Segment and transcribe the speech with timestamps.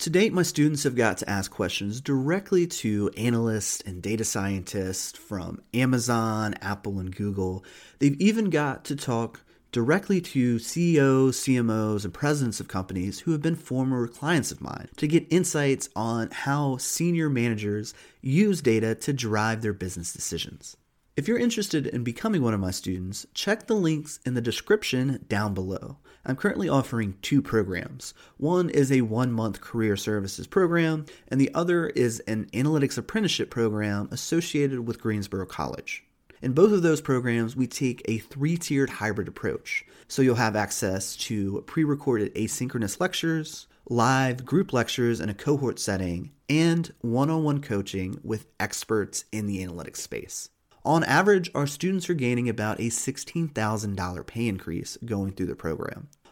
[0.00, 5.16] To date, my students have got to ask questions directly to analysts and data scientists
[5.18, 7.64] from Amazon, Apple, and Google.
[7.98, 9.40] They've even got to talk
[9.72, 14.88] directly to CEOs, CMOs, and presidents of companies who have been former clients of mine
[14.98, 20.76] to get insights on how senior managers use data to drive their business decisions.
[21.16, 25.24] If you're interested in becoming one of my students, check the links in the description
[25.28, 25.96] down below.
[26.28, 28.12] I'm currently offering two programs.
[28.36, 33.48] One is a one month career services program, and the other is an analytics apprenticeship
[33.48, 36.04] program associated with Greensboro College.
[36.42, 39.84] In both of those programs, we take a three tiered hybrid approach.
[40.08, 45.78] So you'll have access to pre recorded asynchronous lectures, live group lectures in a cohort
[45.78, 50.48] setting, and one on one coaching with experts in the analytics space.
[50.86, 56.06] On average, our students are gaining about a $16,000 pay increase going through the program.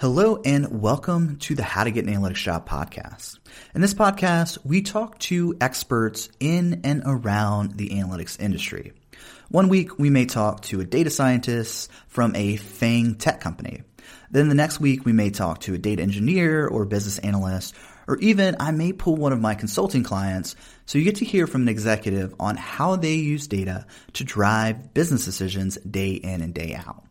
[0.00, 3.40] Hello and welcome to the How to Get an Analytics Job podcast.
[3.74, 8.92] In this podcast, we talk to experts in and around the analytics industry.
[9.48, 13.82] One week, we may talk to a data scientist from a FANG tech company.
[14.30, 17.74] Then the next week, we may talk to a data engineer or business analyst,
[18.06, 20.54] or even I may pull one of my consulting clients
[20.86, 24.94] so you get to hear from an executive on how they use data to drive
[24.94, 27.07] business decisions day in and day out.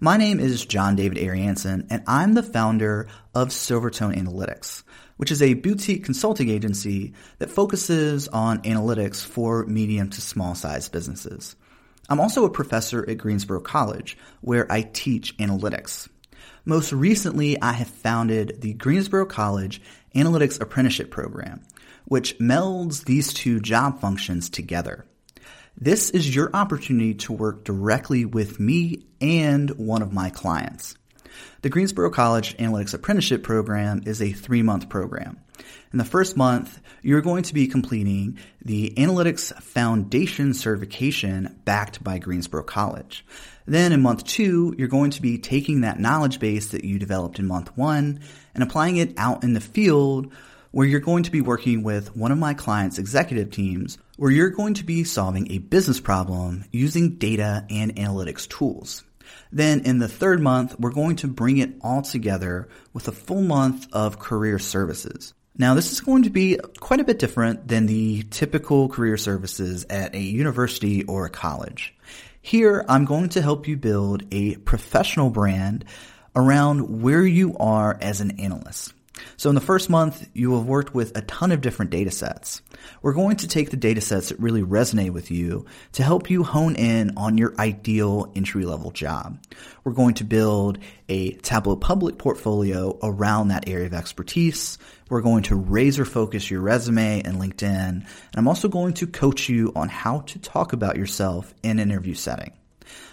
[0.00, 4.84] My name is John David Ariansen, and I'm the founder of Silvertone Analytics,
[5.16, 10.92] which is a boutique consulting agency that focuses on analytics for medium to small sized
[10.92, 11.56] businesses.
[12.08, 16.08] I'm also a professor at Greensboro College, where I teach analytics.
[16.64, 19.82] Most recently, I have founded the Greensboro College
[20.14, 21.64] Analytics Apprenticeship Program,
[22.04, 25.06] which melds these two job functions together.
[25.80, 30.96] This is your opportunity to work directly with me and one of my clients.
[31.62, 35.38] The Greensboro College Analytics Apprenticeship Program is a three month program.
[35.92, 42.18] In the first month, you're going to be completing the Analytics Foundation certification backed by
[42.18, 43.24] Greensboro College.
[43.64, 47.38] Then in month two, you're going to be taking that knowledge base that you developed
[47.38, 48.18] in month one
[48.52, 50.32] and applying it out in the field
[50.78, 54.48] where you're going to be working with one of my clients' executive teams, where you're
[54.48, 59.02] going to be solving a business problem using data and analytics tools.
[59.50, 63.42] Then in the third month, we're going to bring it all together with a full
[63.42, 65.34] month of career services.
[65.56, 69.84] Now, this is going to be quite a bit different than the typical career services
[69.90, 71.92] at a university or a college.
[72.40, 75.86] Here, I'm going to help you build a professional brand
[76.36, 78.92] around where you are as an analyst.
[79.36, 82.10] So in the first month, you will have worked with a ton of different data
[82.10, 82.62] sets.
[83.02, 86.44] We're going to take the data sets that really resonate with you to help you
[86.44, 89.38] hone in on your ideal entry level job.
[89.84, 90.78] We're going to build
[91.08, 94.78] a Tableau Public portfolio around that area of expertise.
[95.08, 97.88] We're going to razor focus your resume and LinkedIn.
[97.88, 101.90] And I'm also going to coach you on how to talk about yourself in an
[101.90, 102.52] interview setting.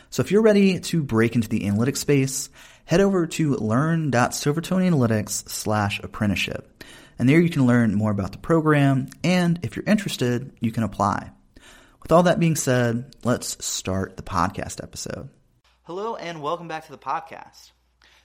[0.10, 2.50] So if you're ready to break into the analytics space,
[2.86, 6.84] head over to learn.silvertoneanalytics slash apprenticeship.
[7.18, 10.84] And there you can learn more about the program, and if you're interested, you can
[10.84, 11.32] apply.
[12.04, 15.30] With all that being said, let's start the podcast episode.
[15.84, 17.72] Hello, and welcome back to the podcast.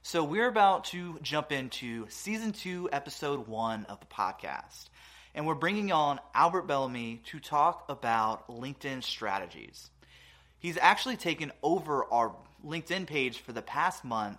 [0.03, 4.89] So, we're about to jump into season two, episode one of the podcast.
[5.35, 9.91] And we're bringing on Albert Bellamy to talk about LinkedIn strategies.
[10.59, 12.35] He's actually taken over our
[12.67, 14.39] LinkedIn page for the past month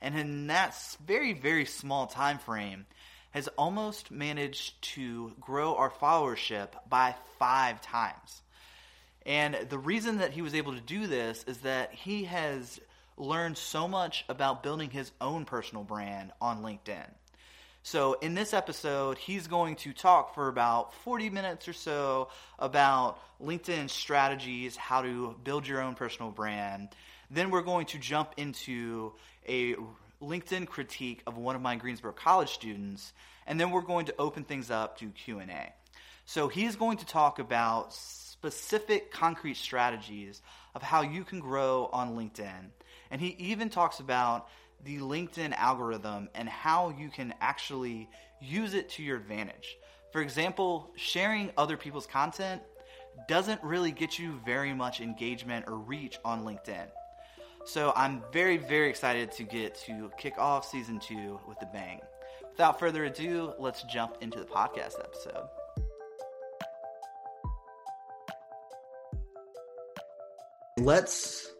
[0.00, 0.76] and in that
[1.06, 2.86] very very small time frame
[3.32, 8.42] has almost managed to grow our followership by 5 times.
[9.24, 12.80] And the reason that he was able to do this is that he has
[13.16, 17.06] learned so much about building his own personal brand on LinkedIn.
[17.82, 23.18] So, in this episode, he's going to talk for about 40 minutes or so about
[23.42, 26.90] LinkedIn strategies, how to build your own personal brand.
[27.30, 29.12] Then we're going to jump into
[29.48, 29.74] a
[30.22, 33.12] LinkedIn critique of one of my Greensboro College students,
[33.46, 35.72] and then we're going to open things up to Q&A.
[36.26, 40.42] So he's going to talk about specific concrete strategies
[40.74, 42.70] of how you can grow on LinkedIn.
[43.10, 44.48] And he even talks about
[44.84, 48.08] the LinkedIn algorithm and how you can actually
[48.40, 49.76] use it to your advantage.
[50.12, 52.62] For example, sharing other people's content
[53.28, 56.86] doesn't really get you very much engagement or reach on LinkedIn.
[57.70, 62.00] So I'm very, very excited to get to kick off season two with a bang.
[62.50, 65.46] Without further ado, let's jump into the podcast episode.
[70.78, 71.52] Let's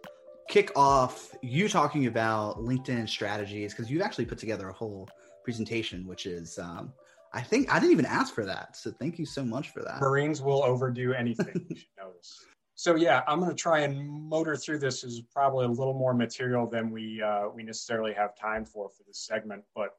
[0.48, 5.08] kick off you talking about LinkedIn strategies because you've actually put together a whole
[5.44, 6.92] presentation, which is um,
[7.32, 8.76] I think I didn't even ask for that.
[8.76, 10.00] So thank you so much for that.
[10.00, 12.46] Marines will overdo anything, you should notice.
[12.80, 16.14] So yeah, I'm going to try and motor through this is probably a little more
[16.14, 19.64] material than we uh, we necessarily have time for for this segment.
[19.74, 19.90] But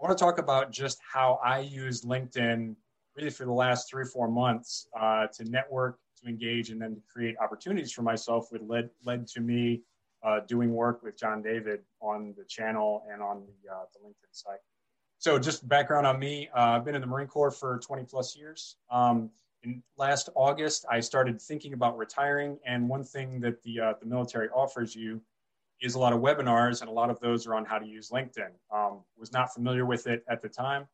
[0.00, 2.76] I want to talk about just how I use LinkedIn
[3.16, 6.94] really for the last three or four months uh, to network, to engage, and then
[6.94, 8.52] to create opportunities for myself.
[8.52, 9.82] Which led led to me
[10.22, 14.30] uh, doing work with John David on the channel and on the uh, the LinkedIn
[14.30, 14.60] site.
[15.18, 18.36] So just background on me, uh, I've been in the Marine Corps for 20 plus
[18.36, 18.76] years.
[18.92, 19.30] Um,
[19.62, 22.58] in last August, I started thinking about retiring.
[22.64, 25.20] And one thing that the, uh, the military offers you
[25.80, 28.10] is a lot of webinars, and a lot of those are on how to use
[28.10, 28.50] LinkedIn.
[28.74, 30.86] Um, was not familiar with it at the time.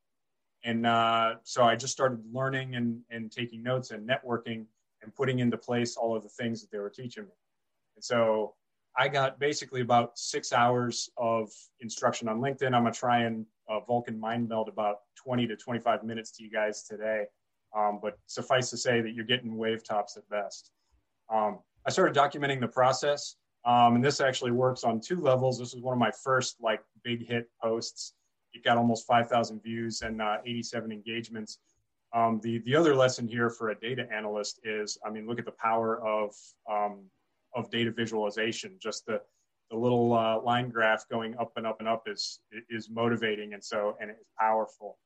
[0.64, 4.64] And uh, so I just started learning and, and taking notes and networking
[5.02, 7.32] and putting into place all of the things that they were teaching me.
[7.96, 8.54] And so
[8.96, 11.50] I got basically about six hours of
[11.80, 12.66] instruction on LinkedIn.
[12.74, 16.50] I'm gonna try and uh, Vulcan mind meld about 20 to 25 minutes to you
[16.50, 17.24] guys today.
[17.76, 20.70] Um, but suffice to say that you're getting wave tops at best.
[21.32, 25.58] Um, I started documenting the process, um, and this actually works on two levels.
[25.58, 28.14] This was one of my first like big hit posts.
[28.52, 31.58] It got almost 5,000 views and uh, 87 engagements.
[32.14, 35.44] Um, the the other lesson here for a data analyst is, I mean, look at
[35.44, 36.32] the power of
[36.70, 37.00] um,
[37.56, 38.76] of data visualization.
[38.80, 39.20] Just the
[39.70, 42.38] the little uh, line graph going up and up and up is
[42.70, 44.98] is motivating, and so and it's powerful.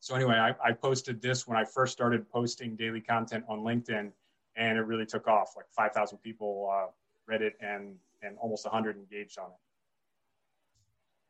[0.00, 4.12] So anyway, I, I, posted this when I first started posting daily content on LinkedIn,
[4.56, 5.54] and it really took off.
[5.56, 6.90] Like 5,000 people uh,
[7.26, 9.56] read it, and and almost 100 engaged on it.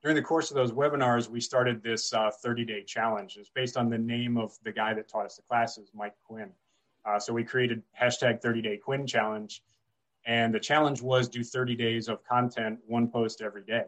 [0.02, 3.36] During the course of those webinars, we started this 30-day uh, challenge.
[3.38, 6.50] It's based on the name of the guy that taught us the classes, Mike Quinn.
[7.04, 9.62] Uh, so we created hashtag 30-day Quinn challenge,
[10.24, 13.84] and the challenge was do 30 days of content, one post every day.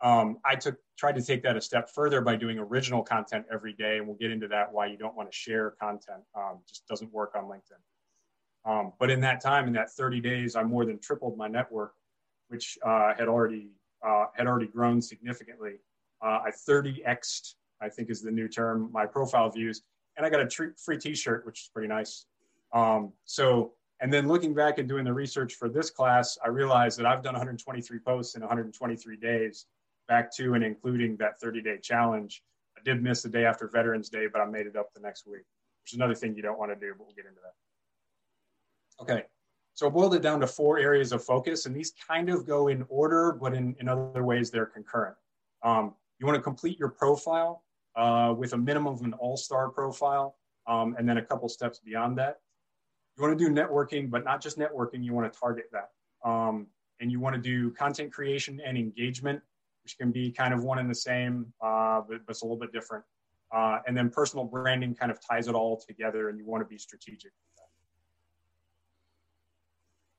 [0.00, 3.72] Um, I took tried to take that a step further by doing original content every
[3.72, 6.22] day, and we'll get into that why you don't want to share content.
[6.36, 7.80] Um, just doesn't work on LinkedIn.
[8.64, 11.94] Um, but in that time, in that 30 days, I more than tripled my network,
[12.48, 13.70] which uh, had already
[14.06, 15.74] uh, had already grown significantly.
[16.22, 19.82] Uh, I 30xed, I think is the new term, my profile views,
[20.16, 22.26] and I got a free T-shirt, which is pretty nice.
[22.72, 26.98] Um, so and then looking back and doing the research for this class, I realized
[26.98, 29.66] that I've done 123 posts in 123 days,
[30.08, 32.42] back to and including that 30 day challenge.
[32.76, 35.26] I did miss the day after Veterans Day, but I made it up the next
[35.26, 35.42] week,
[35.82, 39.02] which is another thing you don't want to do, but we'll get into that.
[39.02, 39.24] Okay,
[39.74, 42.68] so I boiled it down to four areas of focus, and these kind of go
[42.68, 45.16] in order, but in, in other ways they're concurrent.
[45.62, 47.64] Um, you want to complete your profile
[47.96, 51.80] uh, with a minimum of an all star profile, um, and then a couple steps
[51.80, 52.38] beyond that
[53.18, 55.02] you want to do networking, but not just networking.
[55.04, 55.90] You want to target that.
[56.28, 56.68] Um,
[57.00, 59.40] and you want to do content creation and engagement,
[59.88, 62.58] which can be kind of one and the same, uh, but, but, it's a little
[62.58, 63.02] bit different.
[63.50, 66.68] Uh, and then personal branding kind of ties it all together, and you want to
[66.68, 67.32] be strategic.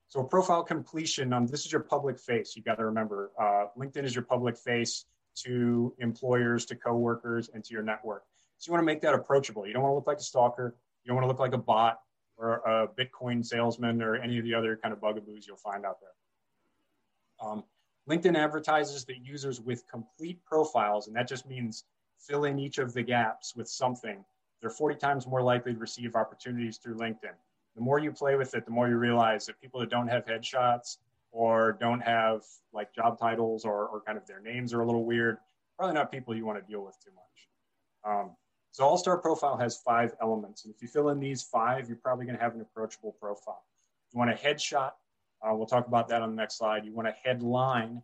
[0.07, 2.55] So profile completion, um, this is your public face.
[2.55, 5.05] You got to remember, uh, LinkedIn is your public face
[5.43, 8.23] to employers, to coworkers, and to your network.
[8.57, 9.67] So you want to make that approachable.
[9.67, 10.75] You don't want to look like a stalker.
[11.03, 11.99] You don't want to look like a bot
[12.37, 15.97] or a Bitcoin salesman or any of the other kind of bugaboos you'll find out
[16.01, 17.47] there.
[17.47, 17.63] Um,
[18.09, 21.85] LinkedIn advertises that users with complete profiles, and that just means
[22.17, 24.25] fill in each of the gaps with something,
[24.61, 27.35] they're 40 times more likely to receive opportunities through LinkedIn.
[27.75, 30.25] The more you play with it, the more you realize that people that don't have
[30.25, 30.97] headshots
[31.31, 32.41] or don't have
[32.73, 35.37] like job titles or, or kind of their names are a little weird,
[35.77, 38.11] probably not people you want to deal with too much.
[38.11, 38.31] Um,
[38.71, 40.65] so All Star Profile has five elements.
[40.65, 43.63] And if you fill in these five, you're probably going to have an approachable profile.
[44.11, 44.91] You want a headshot.
[45.41, 46.85] Uh, we'll talk about that on the next slide.
[46.85, 48.01] You want a headline.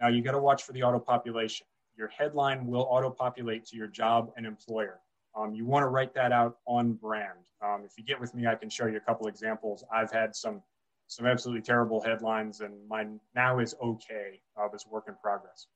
[0.00, 1.66] Now you got to watch for the auto population.
[1.96, 5.00] Your headline will auto populate to your job and employer.
[5.34, 7.38] Um, you want to write that out on brand.
[7.64, 9.84] Um, if you get with me, I can show you a couple examples.
[9.92, 10.62] I've had some
[11.08, 14.40] some absolutely terrible headlines, and mine now is okay.
[14.58, 15.66] Uh, it's work in progress.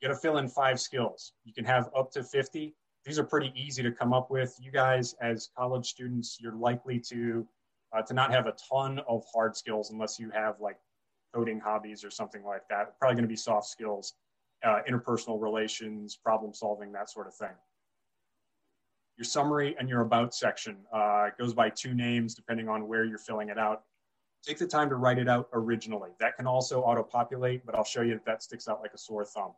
[0.00, 1.32] You got to fill in five skills.
[1.44, 2.74] You can have up to 50.
[3.04, 4.56] These are pretty easy to come up with.
[4.60, 7.46] You guys, as college students, you're likely to
[7.94, 10.78] uh, to not have a ton of hard skills unless you have like
[11.34, 12.98] coding hobbies or something like that.
[12.98, 14.14] Probably going to be soft skills,
[14.64, 17.54] uh, interpersonal relations, problem solving, that sort of thing.
[19.16, 23.18] Your summary and your about section uh, goes by two names depending on where you're
[23.18, 23.82] filling it out.
[24.44, 26.10] Take the time to write it out originally.
[26.20, 28.98] That can also auto populate, but I'll show you that that sticks out like a
[28.98, 29.52] sore thumb.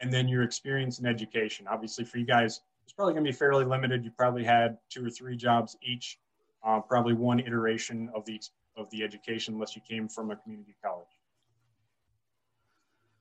[0.00, 1.66] And then your experience in education.
[1.68, 4.04] Obviously, for you guys, it's probably going to be fairly limited.
[4.04, 6.18] You probably had two or three jobs each
[6.66, 8.40] uh, probably one iteration of the
[8.76, 11.06] of the education unless you came from a community college.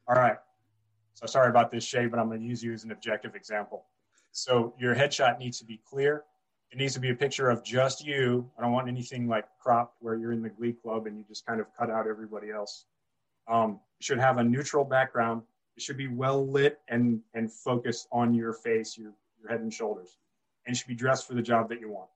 [0.07, 0.37] All right.
[1.13, 3.85] So sorry about this, Shay, but I'm going to use you as an objective example.
[4.31, 6.23] So your headshot needs to be clear.
[6.71, 8.51] It needs to be a picture of just you.
[8.57, 11.45] I don't want anything like cropped where you're in the glee club and you just
[11.45, 12.85] kind of cut out everybody else.
[13.47, 15.43] Um, should have a neutral background.
[15.77, 19.71] It should be well lit and, and focused on your face, your, your head and
[19.71, 20.17] shoulders.
[20.67, 22.09] And should be dressed for the job that you want.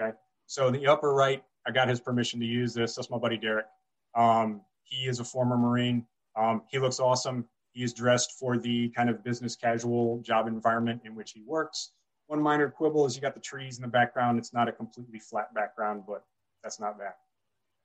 [0.00, 0.12] Okay.
[0.46, 2.94] So in the upper right, I got his permission to use this.
[2.94, 3.66] That's my buddy Derek.
[4.14, 6.06] Um, he is a former Marine.
[6.36, 7.46] Um, he looks awesome.
[7.72, 11.92] He is dressed for the kind of business casual job environment in which he works.
[12.26, 14.38] One minor quibble is you got the trees in the background.
[14.38, 16.24] It's not a completely flat background, but
[16.62, 17.12] that's not bad.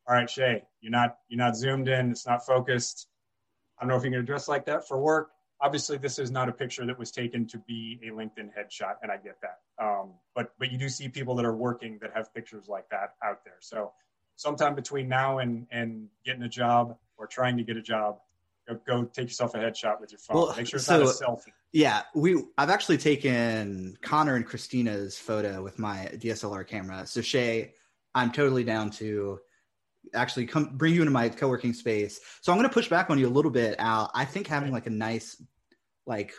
[0.07, 2.11] All right, Shay, you're not you're not zoomed in.
[2.11, 3.07] It's not focused.
[3.77, 5.29] I don't know if you're gonna dress like that for work
[5.61, 9.11] obviously this is not a picture that was taken to be a linkedin headshot and
[9.11, 9.59] i get that.
[9.83, 13.15] Um, but but you do see people that are working that have pictures like that
[13.23, 13.57] out there.
[13.59, 13.91] So
[14.35, 18.19] sometime between now and and getting a job or trying to get a job
[18.67, 20.37] go, go take yourself a headshot with your phone.
[20.37, 21.53] Well, make sure it's so, not a selfie.
[21.73, 27.05] yeah we i've actually taken connor and christina's photo with my dslr camera.
[27.05, 27.73] So shay
[28.15, 29.39] i'm totally down to
[30.13, 32.19] actually come bring you into my co-working space.
[32.41, 34.11] So I'm going to push back on you a little bit, Al.
[34.13, 35.41] I think having like a nice,
[36.05, 36.33] like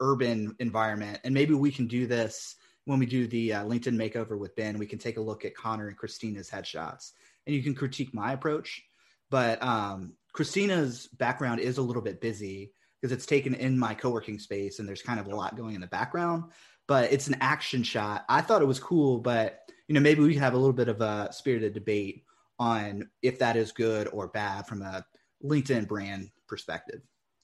[0.00, 4.38] urban environment, and maybe we can do this when we do the uh, LinkedIn makeover
[4.38, 4.78] with Ben.
[4.78, 7.12] We can take a look at Connor and Christina's headshots,
[7.46, 8.82] and you can critique my approach.
[9.30, 14.38] But um, Christina's background is a little bit busy because it's taken in my co-working
[14.38, 16.44] space, and there's kind of a lot going in the background.
[16.86, 18.24] But it's an action shot.
[18.28, 20.88] I thought it was cool, but you know maybe we could have a little bit
[20.88, 22.24] of a spirited debate
[22.60, 25.04] on if that is good or bad from a
[25.42, 27.00] LinkedIn brand perspective.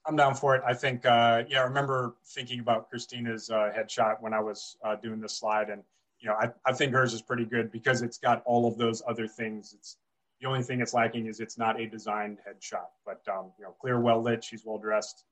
[0.07, 0.63] I'm down for it.
[0.65, 4.95] I think, uh, yeah, I remember thinking about Christina's uh, headshot when I was uh,
[4.97, 5.83] doing this slide, and
[6.21, 9.03] you know, I, I think hers is pretty good because it's got all of those
[9.09, 9.75] other things.
[9.77, 9.97] It's
[10.41, 13.75] the only thing it's lacking is it's not a designed headshot, but um, you know,
[13.81, 14.45] clear, well lit.
[14.45, 15.25] She's well dressed.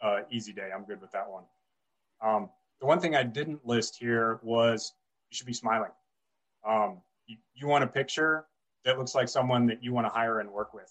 [0.00, 0.70] Uh, easy day.
[0.74, 1.44] I'm good with that one.
[2.22, 4.92] Um, the one thing I didn't list here was
[5.30, 5.90] you should be smiling.
[6.66, 8.46] Um, you, you want a picture
[8.84, 10.90] that looks like someone that you want to hire and work with.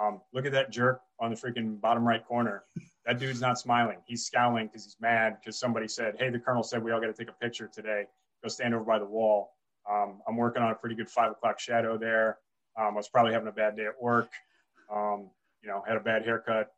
[0.00, 2.64] Um, look at that jerk on the freaking bottom right corner.
[3.06, 3.98] That dude's not smiling.
[4.04, 7.06] He's scowling because he's mad because somebody said, "Hey, the colonel said we all got
[7.06, 8.04] to take a picture today.
[8.42, 9.52] Go stand over by the wall."
[9.90, 12.38] Um, I'm working on a pretty good five o'clock shadow there.
[12.78, 14.30] Um, I was probably having a bad day at work.
[14.92, 15.30] Um,
[15.62, 16.72] you know, had a bad haircut.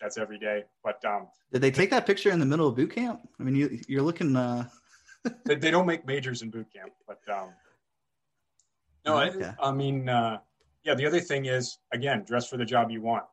[0.00, 0.64] That's every day.
[0.84, 3.28] But um, did they take that picture in the middle of boot camp?
[3.38, 4.36] I mean, you, you're looking.
[4.36, 4.68] Uh...
[5.44, 7.50] they, they, don't make majors in boot camp, but um,
[9.04, 9.52] no, okay.
[9.60, 10.38] I, I, mean, uh,
[10.84, 10.94] yeah.
[10.94, 13.24] The other thing is, again, dress for the job you want.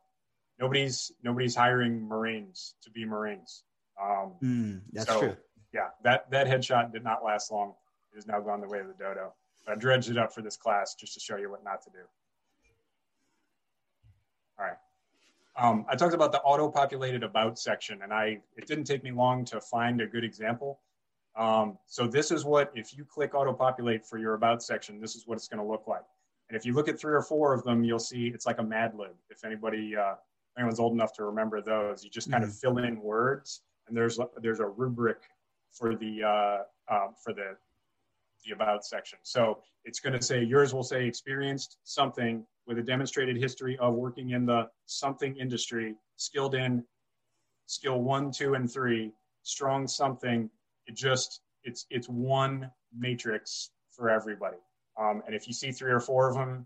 [0.59, 3.63] Nobody's nobody's hiring Marines to be Marines.
[4.01, 5.37] Um, mm, that's so, true.
[5.73, 7.73] Yeah, that that headshot did not last long.
[8.11, 9.33] It has now gone the way of the dodo.
[9.67, 11.99] I dredged it up for this class just to show you what not to do.
[14.57, 14.77] All right.
[15.55, 19.45] Um, I talked about the auto-populated about section, and I it didn't take me long
[19.45, 20.79] to find a good example.
[21.35, 25.15] Um, so this is what, if you click auto populate for your about section, this
[25.15, 26.03] is what it's going to look like.
[26.49, 28.63] And if you look at three or four of them, you'll see it's like a
[28.63, 29.15] Mad Lib.
[29.29, 30.15] If anybody, uh,
[30.57, 32.49] anyone's old enough to remember those, you just kind mm-hmm.
[32.49, 35.17] of fill in words, and there's there's a rubric
[35.71, 36.57] for the uh,
[36.93, 37.55] um, for the
[38.45, 39.19] the about section.
[39.21, 43.93] So it's going to say yours will say experienced something with a demonstrated history of
[43.93, 46.83] working in the something industry, skilled in
[47.67, 49.11] skill one, two, and three,
[49.43, 50.49] strong something,
[50.89, 54.57] it just it's it's one matrix for everybody.
[54.99, 56.65] Um, and if you see three or four of them,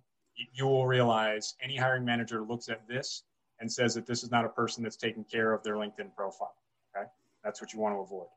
[0.54, 3.24] you, will realize any hiring manager looks at this
[3.60, 6.56] and says that this is not a person that's taking care of their LinkedIn profile.
[6.96, 7.06] Okay,
[7.44, 8.28] that's what you want to avoid.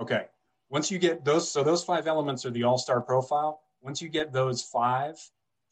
[0.00, 0.26] Okay,
[0.70, 3.60] once you get those, so those five elements are the all-star profile.
[3.82, 5.18] Once you get those five,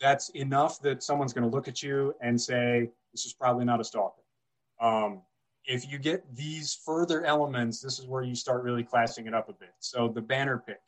[0.01, 3.81] that's enough that someone's going to look at you and say, "This is probably not
[3.81, 4.23] a stalker."
[4.81, 5.23] Um,
[5.65, 9.49] if you get these further elements, this is where you start really classing it up
[9.49, 9.75] a bit.
[9.79, 10.81] So the banner pick,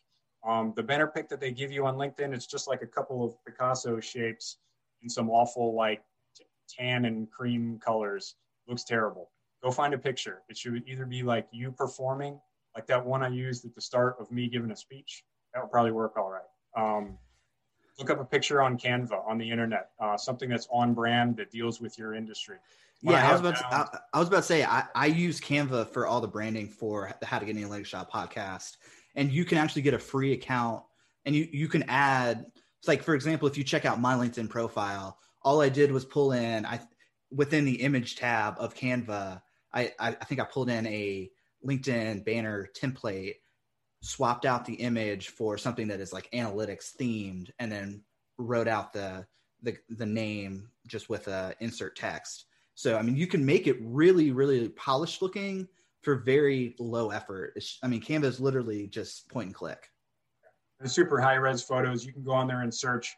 [0.45, 3.25] Um, the banner pick that they give you on LinkedIn, it's just like a couple
[3.25, 4.59] of Picasso shapes
[5.03, 6.03] in some awful like
[6.69, 8.37] tan and cream colors.
[8.67, 9.31] Looks terrible.
[9.63, 10.43] Go find a picture.
[10.49, 12.41] It should either be like you performing,
[12.75, 15.25] like that one I used at the start of me giving a speech.
[15.55, 16.51] That would probably work all right.
[16.77, 17.19] Um,
[17.99, 21.51] look up a picture on Canva on the internet, uh, something that's on brand that
[21.51, 22.57] deals with your industry.
[23.03, 25.07] When yeah, I, I was about to, I, I, was about to say I, I
[25.07, 28.77] use Canva for all the branding for the How to Get An Analytics Job podcast,
[29.17, 30.83] and you can actually get a free account,
[31.25, 32.47] and you you can add.
[32.79, 36.05] It's like for example, if you check out my LinkedIn profile, all I did was
[36.05, 36.81] pull in I
[37.31, 39.43] within the image tab of Canva.
[39.73, 41.31] I I, I think I pulled in a
[41.67, 43.35] LinkedIn banner template
[44.03, 48.03] swapped out the image for something that is like analytics themed and then
[48.37, 49.25] wrote out the
[49.63, 52.47] the, the name just with a insert text.
[52.75, 55.69] So i mean you can make it really really polished looking
[56.03, 57.53] for very low effort.
[57.57, 59.89] It's, i mean canva is literally just point and click.
[60.81, 63.17] The super high res photos you can go on there and search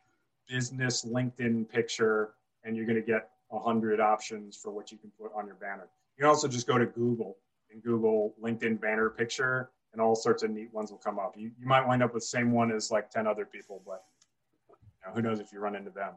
[0.48, 5.30] business linkedin picture and you're going to get 100 options for what you can put
[5.34, 5.88] on your banner.
[6.16, 7.38] You can also just go to google
[7.70, 11.34] and google linkedin banner picture and all sorts of neat ones will come up.
[11.36, 14.02] You, you might wind up with the same one as like 10 other people, but
[14.68, 16.14] you know, who knows if you run into them.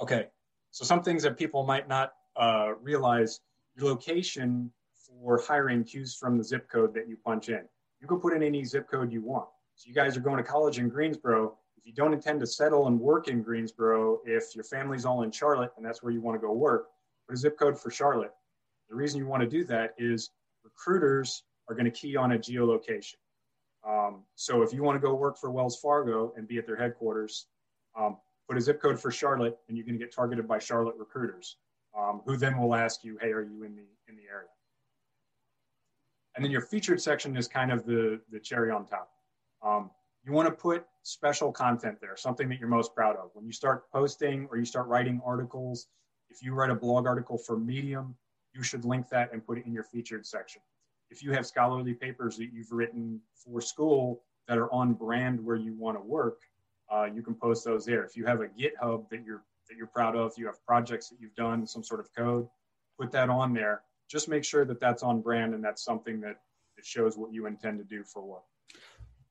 [0.00, 0.28] Okay,
[0.70, 3.40] so some things that people might not uh, realize
[3.76, 4.70] your location
[5.06, 7.62] for hiring cues from the zip code that you punch in.
[8.00, 9.48] You can put in any zip code you want.
[9.76, 11.56] So you guys are going to college in Greensboro.
[11.78, 15.30] If you don't intend to settle and work in Greensboro, if your family's all in
[15.30, 16.88] Charlotte and that's where you want to go work,
[17.26, 18.32] put a zip code for Charlotte.
[18.90, 20.30] The reason you want to do that is
[20.64, 23.16] recruiters are going to key on a geolocation.
[23.86, 26.76] Um, so if you want to go work for Wells Fargo and be at their
[26.76, 27.46] headquarters,
[27.98, 28.16] um,
[28.48, 31.56] put a zip code for Charlotte, and you're going to get targeted by Charlotte recruiters,
[31.96, 34.48] um, who then will ask you, "Hey, are you in the in the area?"
[36.34, 39.10] And then your featured section is kind of the the cherry on top.
[39.62, 39.90] Um,
[40.24, 43.30] you want to put special content there, something that you're most proud of.
[43.34, 45.88] When you start posting or you start writing articles,
[46.30, 48.16] if you write a blog article for Medium,
[48.54, 50.62] you should link that and put it in your featured section
[51.10, 55.56] if you have scholarly papers that you've written for school that are on brand where
[55.56, 56.40] you want to work,
[56.92, 58.04] uh, you can post those there.
[58.04, 61.16] If you have a GitHub that you're that you're proud of, you have projects that
[61.20, 62.46] you've done, some sort of code,
[63.00, 63.82] put that on there.
[64.10, 66.36] Just make sure that that's on brand and that's something that,
[66.82, 68.42] shows what you intend to do for work.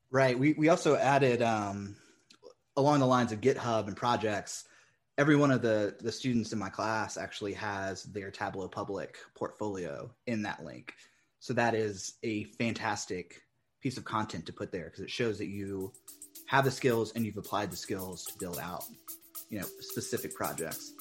[0.10, 0.40] Right.
[0.40, 1.96] We we also added um,
[2.76, 4.64] along the lines of GitHub and projects.
[5.20, 10.10] Every one of the the students in my class actually has their Tableau Public portfolio
[10.26, 10.96] in that link.
[11.44, 13.42] So that is a fantastic
[13.82, 15.92] piece of content to put there because it shows that you
[16.46, 18.86] have the skills and you've applied the skills to build out,
[19.50, 20.94] you know, specific projects.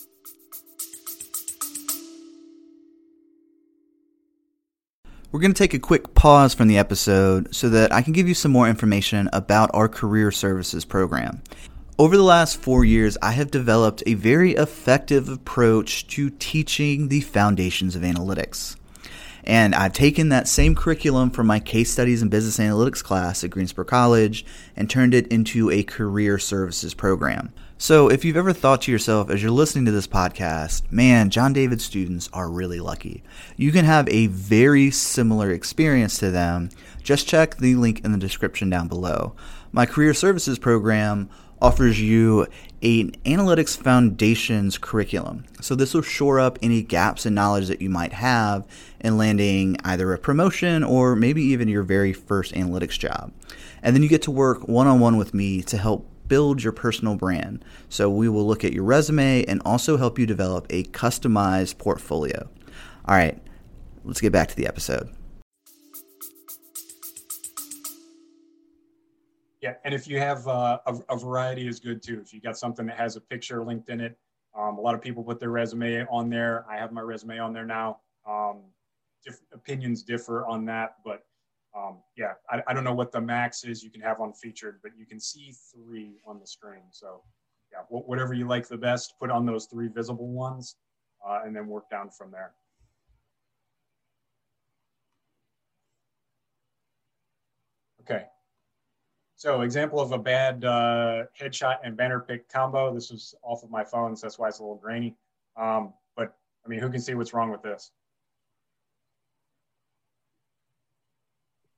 [5.30, 8.26] We're going to take a quick pause from the episode so that I can give
[8.26, 11.40] you some more information about our career services program.
[12.00, 17.20] Over the last four years, I have developed a very effective approach to teaching the
[17.20, 18.74] foundations of analytics.
[19.44, 23.50] And I've taken that same curriculum from my case studies and business analytics class at
[23.50, 24.44] Greensboro College
[24.76, 27.52] and turned it into a career services program.
[27.82, 31.52] So if you've ever thought to yourself as you're listening to this podcast, man, John
[31.52, 33.24] David students are really lucky.
[33.56, 36.70] You can have a very similar experience to them.
[37.02, 39.34] Just check the link in the description down below.
[39.72, 41.28] My career services program
[41.62, 42.42] offers you
[42.82, 45.44] an analytics foundations curriculum.
[45.60, 48.66] So this will shore up any gaps in knowledge that you might have
[49.00, 53.32] in landing either a promotion or maybe even your very first analytics job.
[53.82, 56.72] And then you get to work one on one with me to help build your
[56.72, 57.64] personal brand.
[57.88, 62.48] So we will look at your resume and also help you develop a customized portfolio.
[63.04, 63.40] All right,
[64.04, 65.08] let's get back to the episode.
[69.62, 72.20] Yeah, and if you have uh, a, a, variety is good too.
[72.20, 74.18] If you got something that has a picture linked in it,
[74.58, 76.66] um, a lot of people put their resume on there.
[76.68, 78.00] I have my resume on there now.
[78.28, 78.62] Um,
[79.54, 81.24] opinions differ on that, but
[81.76, 84.80] um, yeah, I, I, don't know what the max is you can have on featured,
[84.82, 86.82] but you can see three on the screen.
[86.90, 87.22] So
[87.70, 90.76] yeah, wh- whatever you like the best, put on those three visible ones,
[91.26, 92.52] uh, and then work down from there.
[98.00, 98.26] Okay,
[99.42, 102.94] so example of a bad uh, headshot and banner pick combo.
[102.94, 105.16] This was off of my phone, so that's why it's a little grainy.
[105.56, 107.90] Um, but I mean, who can see what's wrong with this?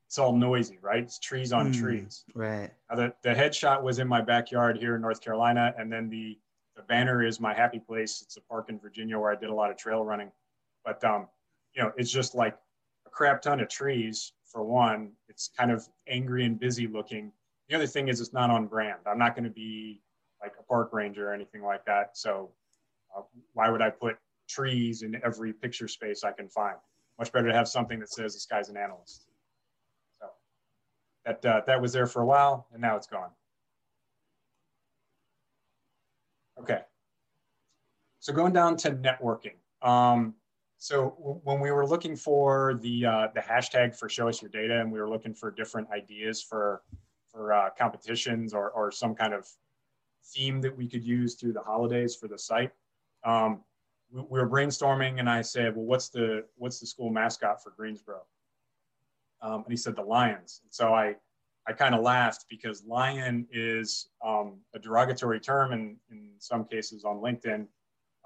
[0.09, 1.05] It's all noisy, right?
[1.05, 2.24] It's trees on mm, trees.
[2.35, 2.70] Right.
[2.90, 6.38] Now the, the headshot was in my backyard here in North Carolina, and then the
[6.77, 8.20] the banner is my happy place.
[8.20, 10.31] It's a park in Virginia where I did a lot of trail running.
[10.85, 11.29] But um,
[11.74, 12.59] you know, it's just like
[13.07, 15.12] a crap ton of trees for one.
[15.31, 17.33] It's kind of angry and busy looking.
[17.68, 19.00] The other thing is it's not on brand.
[19.07, 20.03] I'm not going to be
[20.42, 22.16] like a park ranger or anything like that.
[22.16, 22.50] So
[23.16, 23.22] uh,
[23.55, 24.16] why would I put
[24.48, 26.77] trees in every picture space I can find?
[27.18, 29.27] Much better to have something that says this guy's an analyst.
[30.20, 30.27] So
[31.24, 33.31] that uh, that was there for a while, and now it's gone.
[36.61, 36.81] Okay.
[38.20, 39.57] So going down to networking.
[39.81, 40.35] Um,
[40.79, 44.81] so when we were looking for the uh, the hashtag for show us your data,
[44.81, 46.83] and we were looking for different ideas for
[47.35, 49.47] for uh, competitions or or some kind of
[50.33, 52.70] theme that we could use through the holidays for the site.
[53.25, 53.62] Um,
[54.11, 57.70] we, we, were brainstorming, and I said, "Well, what's the what's the school mascot for
[57.77, 58.23] Greensboro?"
[59.42, 61.16] Um, and he said, "The Lions." And so I
[61.66, 67.05] I kind of laughed because lion is um, a derogatory term in, in some cases
[67.05, 67.66] on LinkedIn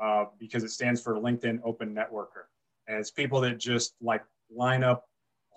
[0.03, 2.47] uh, because it stands for LinkedIn Open Networker.
[2.89, 5.05] And it's people that just like line up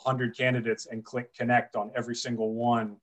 [0.04, 2.98] 100 candidates and click connect on every single one.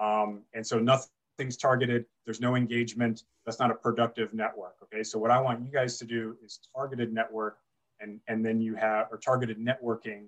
[0.00, 3.24] Um, and so nothing's targeted, there's no engagement.
[3.44, 4.76] That's not a productive network.
[4.84, 5.02] Okay.
[5.02, 7.58] So, what I want you guys to do is targeted network
[8.00, 10.26] and, and then you have, or targeted networking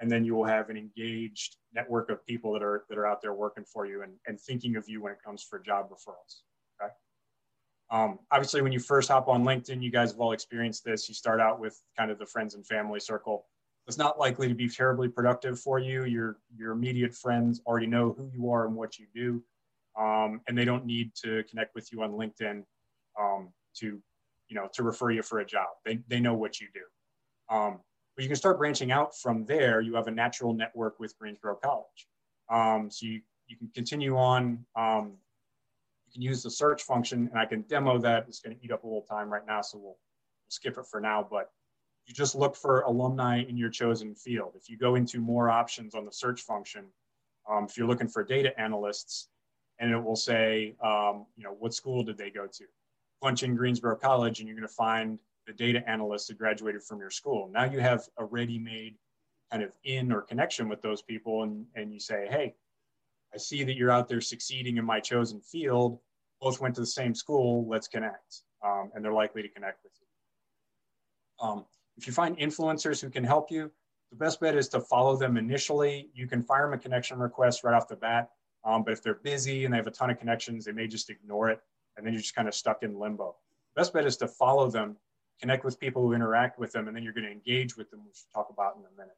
[0.00, 3.20] and then you will have an engaged network of people that are that are out
[3.22, 6.40] there working for you and, and thinking of you when it comes for job referrals
[6.82, 6.92] okay
[7.90, 11.14] um, obviously when you first hop on linkedin you guys have all experienced this you
[11.14, 13.46] start out with kind of the friends and family circle
[13.90, 18.12] it's not likely to be terribly productive for you your your immediate friends already know
[18.16, 19.42] who you are and what you do
[19.98, 22.64] um, and they don't need to connect with you on linkedin
[23.20, 24.00] um, to
[24.48, 26.82] you know to refer you for a job they, they know what you do
[27.54, 27.80] um,
[28.16, 29.80] but you can start branching out from there.
[29.80, 32.06] You have a natural network with Greensboro College.
[32.50, 34.64] Um, so you, you can continue on.
[34.76, 35.14] Um,
[36.06, 38.26] you can use the search function, and I can demo that.
[38.28, 39.96] It's going to eat up a little time right now, so we'll, we'll
[40.48, 41.26] skip it for now.
[41.30, 41.50] But
[42.10, 44.54] you just look for alumni in your chosen field.
[44.56, 46.86] If you go into more options on the search function,
[47.48, 49.28] um, if you're looking for data analysts,
[49.78, 52.64] and it will say, um, you know, what school did they go to?
[53.22, 56.98] Punch in Greensboro College, and you're going to find the data analyst that graduated from
[56.98, 57.48] your school.
[57.52, 58.96] Now you have a ready-made
[59.52, 62.54] kind of in or connection with those people and, and you say, hey,
[63.32, 66.00] I see that you're out there succeeding in my chosen field.
[66.40, 67.68] Both went to the same school.
[67.68, 68.42] Let's connect.
[68.64, 71.46] Um, and they're likely to connect with you.
[71.46, 71.64] Um,
[71.96, 73.70] if you find influencers who can help you,
[74.10, 76.10] the best bet is to follow them initially.
[76.14, 78.30] You can fire them a connection request right off the bat.
[78.64, 81.10] Um, but if they're busy and they have a ton of connections, they may just
[81.10, 81.60] ignore it.
[81.96, 83.36] And then you're just kind of stuck in limbo.
[83.76, 84.96] Best bet is to follow them
[85.40, 88.00] connect with people who interact with them, and then you're going to engage with them,
[88.04, 89.16] which we'll talk about in a minute.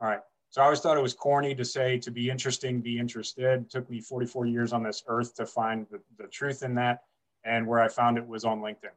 [0.00, 0.20] All right.
[0.50, 3.62] So I always thought it was corny to say to be interesting, be interested.
[3.62, 7.04] It took me 44 years on this earth to find the, the truth in that.
[7.44, 8.94] And where I found it was on LinkedIn.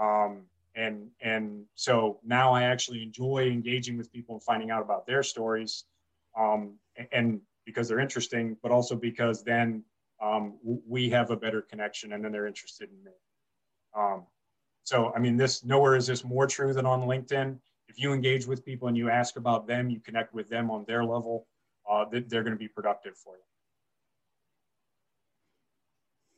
[0.00, 0.42] Um,
[0.74, 5.22] and, and so now I actually enjoy engaging with people and finding out about their
[5.22, 5.84] stories.
[6.38, 6.74] Um,
[7.12, 9.82] and because they're interesting, but also because then
[10.22, 13.12] um, we have a better connection and then they're interested in me.
[13.96, 14.26] Um,
[14.84, 17.58] so, I mean, this nowhere is this more true than on LinkedIn.
[17.88, 20.84] If you engage with people and you ask about them, you connect with them on
[20.86, 21.46] their level,
[21.90, 23.42] uh, they're going to be productive for you.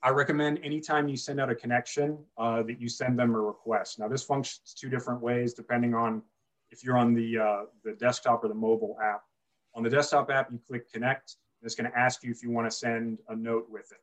[0.02, 3.98] I recommend anytime you send out a connection uh, that you send them a request.
[3.98, 6.22] Now, this functions two different ways depending on
[6.70, 9.22] if you're on the, uh, the desktop or the mobile app.
[9.74, 12.50] On the desktop app, you click connect and it's going to ask you if you
[12.50, 13.98] want to send a note with it.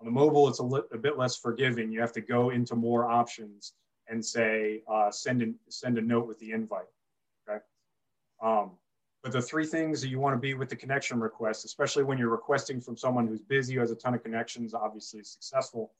[0.00, 1.90] On the mobile, it's a, a bit less forgiving.
[1.90, 3.72] You have to go into more options
[4.08, 6.86] and say uh, send a, send a note with the invite.
[7.48, 7.58] Okay.
[8.42, 8.72] Um,
[9.22, 12.18] but the three things that you want to be with the connection request, especially when
[12.18, 15.92] you're requesting from someone who's busy, who has a ton of connections, obviously successful,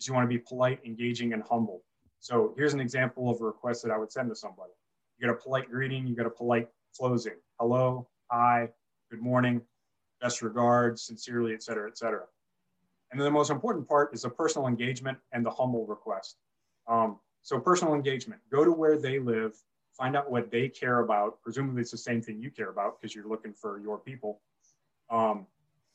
[0.00, 1.82] is you want to be polite, engaging, and humble.
[2.20, 4.72] So here's an example of a request that I would send to somebody.
[5.18, 7.34] You got a polite greeting, you got a polite closing.
[7.58, 8.68] Hello, hi,
[9.10, 9.60] good morning
[10.20, 12.24] best regards, sincerely, et cetera, et cetera.
[13.10, 16.36] And then the most important part is the personal engagement and the humble request.
[16.86, 19.54] Um, so personal engagement, go to where they live,
[20.00, 21.42] find out what they care about.
[21.42, 24.40] Presumably it's the same thing you care about because you're looking for your people.
[25.10, 25.46] Um,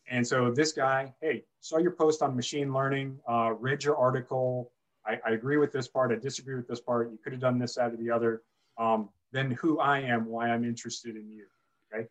[0.10, 4.72] and so this guy, hey, saw your post on machine learning, uh, read your article.
[5.06, 6.12] I, I, agree with this part.
[6.12, 7.12] I disagree with this part.
[7.12, 8.44] You could have done this, that, or the other.
[8.78, 11.46] Um, then who I am, why I'm interested in you.
[11.94, 12.08] Okay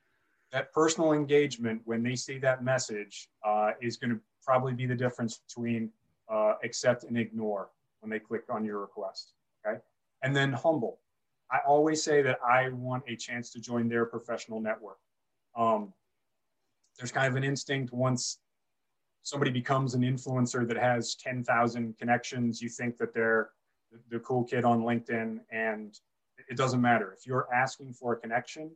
[0.55, 4.95] that personal engagement when they see that message uh, is going to probably be the
[4.95, 5.91] difference between
[6.33, 9.33] uh, accept and ignore when they click on your request.
[9.67, 9.81] Okay.
[10.23, 11.01] And then humble.
[11.55, 14.99] I always say that I want a chance to join their professional network.
[15.57, 15.93] Um,
[16.99, 18.39] there's kind of an instinct once
[19.23, 23.51] somebody becomes an influencer that has 10,000 connections, you think that they're
[24.11, 25.97] the cool kid on LinkedIn and
[26.51, 27.15] It doesn't matter.
[27.17, 28.73] If you're asking for a connection,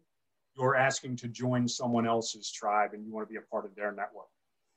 [0.57, 3.75] you're asking to join someone else's tribe and you want to be a part of
[3.75, 4.31] their network.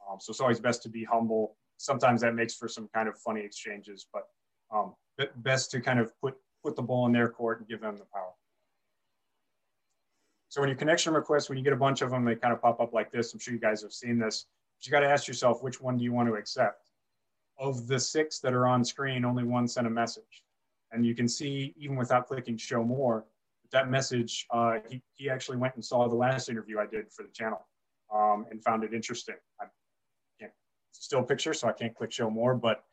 [0.10, 1.56] Um, so it's always best to be humble.
[1.78, 4.24] Sometimes that makes for some kind of funny exchanges, but
[4.76, 4.96] um,
[5.38, 8.06] best to kind of put, put the ball in their court and give them the
[8.14, 8.32] power.
[10.50, 12.62] So when you connection requests, when you get a bunch of them, they kind of
[12.62, 13.34] pop up like this.
[13.34, 14.48] I'm sure you guys have seen this.
[14.78, 16.90] But you got to ask yourself, which one do you want to accept?
[17.58, 20.44] Of the six that are on screen, only one sent a message.
[20.92, 23.26] And you can see, even without clicking show more,
[23.72, 27.24] that message, uh, he, he actually went and saw the last interview I did for
[27.24, 27.66] the channel
[28.14, 29.36] um, and found it interesting.
[29.62, 29.66] I
[30.38, 30.52] can't,
[30.90, 32.84] it's still picture, so I can't click show more, but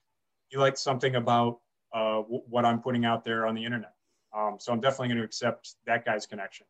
[0.48, 1.58] he liked something about
[1.94, 3.94] uh, w- what I'm putting out there on the internet.
[4.36, 6.66] Um, so I'm definitely going to accept that guy's connection.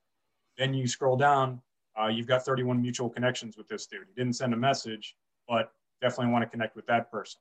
[0.57, 1.61] Then you scroll down,
[2.01, 4.07] uh, you've got 31 mutual connections with this dude.
[4.09, 5.17] He didn't send a message,
[5.49, 7.41] but definitely want to connect with that person.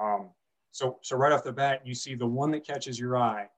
[0.00, 0.30] Um,
[0.70, 3.48] so, so right off the bat, you see the one that catches your eye.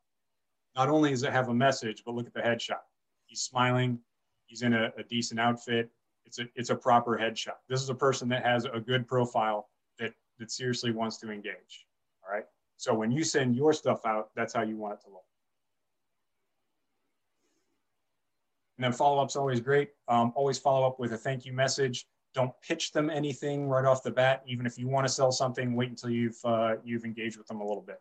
[0.75, 2.81] Not only does it have a message, but look at the headshot.
[3.27, 3.98] He's smiling.
[4.46, 5.90] He's in a, a decent outfit.
[6.25, 7.57] It's a, it's a proper headshot.
[7.68, 11.87] This is a person that has a good profile that, that seriously wants to engage.
[12.27, 12.44] All right.
[12.83, 15.23] So when you send your stuff out, that's how you want it to look.
[18.77, 19.90] And then follow up's always great.
[20.09, 22.07] Um, always follow up with a thank you message.
[22.35, 24.42] Don't pitch them anything right off the bat.
[24.49, 27.61] Even if you want to sell something, wait until you've uh, you've engaged with them
[27.61, 28.01] a little bit.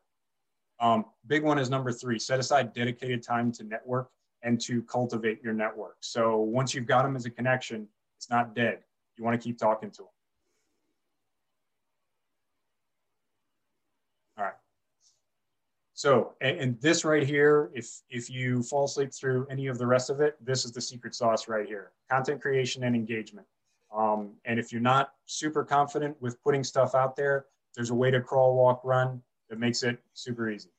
[0.80, 2.18] Um, big one is number three.
[2.18, 4.10] Set aside dedicated time to network
[4.42, 5.98] and to cultivate your network.
[6.00, 8.80] So once you've got them as a connection, it's not dead.
[9.16, 10.08] You want to keep talking to them.
[16.02, 19.86] So, and, and, this right here, if, if you fall asleep through any of the
[19.86, 23.46] rest of it, this is the secret sauce right here, content creation and engagement.
[23.96, 28.10] Um, and if you're not super confident with putting stuff out there, there's a way
[28.10, 30.72] to crawl, walk, run that makes it super easy.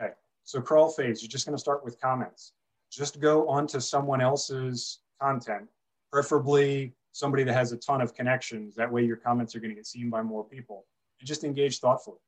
[0.00, 0.12] Okay,
[0.44, 2.52] so crawl phase, you're just gonna start with comments.
[2.92, 5.68] Just go onto someone else's content,
[6.12, 8.76] preferably somebody that has a ton of connections.
[8.76, 10.86] That way your comments are gonna get seen by more people.
[11.18, 12.18] And just engage thoughtfully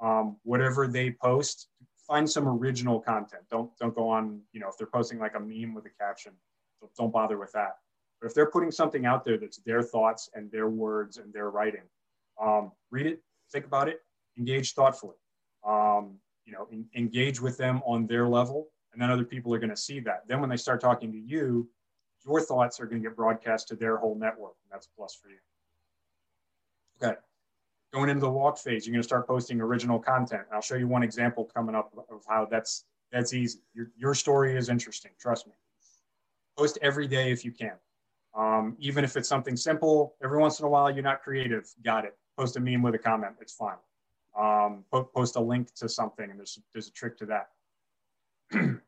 [0.00, 1.68] um, whatever they post,
[2.06, 3.42] find some original content.
[3.50, 6.32] Don't don't go on, you know, if they're posting like a meme with a caption,
[6.96, 7.76] don't bother with that.
[8.20, 11.50] But if they're putting something out there that's their thoughts and their words and their
[11.50, 11.82] writing,
[12.40, 13.20] um, read it,
[13.52, 14.00] think about it,
[14.38, 15.16] engage thoughtfully.
[15.66, 19.58] Um, you know, in, engage with them on their level, and then other people are
[19.58, 20.28] going to see that.
[20.28, 21.68] Then when they start talking to you,
[22.24, 25.18] your thoughts are going to get broadcast to their whole network, and that's a plus
[25.20, 25.36] for you.
[27.02, 27.16] Okay
[27.96, 30.42] going into the walk phase, you're going to start posting original content.
[30.52, 33.60] I'll show you one example coming up of how that's that's easy.
[33.72, 35.12] Your, your story is interesting.
[35.18, 35.54] Trust me.
[36.58, 37.72] Post every day if you can.
[38.36, 41.72] Um, even if it's something simple, every once in a while you're not creative.
[41.82, 42.18] Got it.
[42.36, 43.34] Post a meme with a comment.
[43.40, 43.78] It's fine.
[44.38, 47.48] Um, post a link to something, and there's there's a trick to that.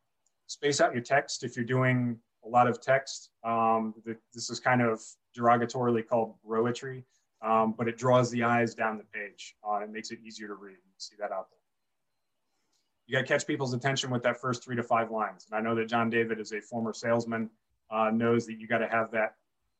[0.48, 3.30] Space out your text if you're doing a lot of text.
[3.42, 5.00] Um, the, this is kind of
[5.34, 7.04] derogatorily called broetry
[7.42, 9.54] um, but it draws the eyes down the page.
[9.66, 10.72] Uh, it makes it easier to read.
[10.72, 11.58] You see that out there.
[13.06, 15.46] You got to catch people's attention with that first three to five lines.
[15.50, 17.48] And I know that John David, as a former salesman,
[17.90, 19.34] uh, knows that you got to have that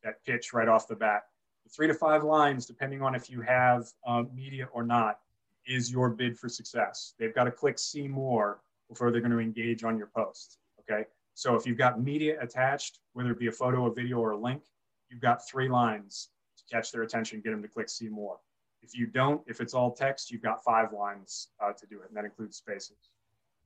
[0.04, 1.24] that pitch right off the bat.
[1.64, 5.18] The three to five lines, depending on if you have uh, media or not,
[5.66, 7.14] is your bid for success.
[7.18, 10.58] They've got to click see more before they're going to engage on your post.
[10.80, 11.04] Okay.
[11.34, 14.38] So if you've got media attached, whether it be a photo, a video, or a
[14.38, 14.62] link,
[15.10, 16.30] you've got three lines
[16.70, 18.38] catch their attention, get them to click see more.
[18.82, 22.08] If you don't, if it's all text, you've got five lines uh, to do it,
[22.08, 22.96] and that includes spaces.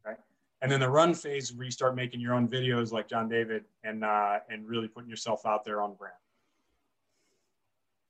[0.06, 0.16] Okay.
[0.62, 3.64] And then the run phase where you start making your own videos like John David
[3.84, 6.14] and uh, and really putting yourself out there on brand.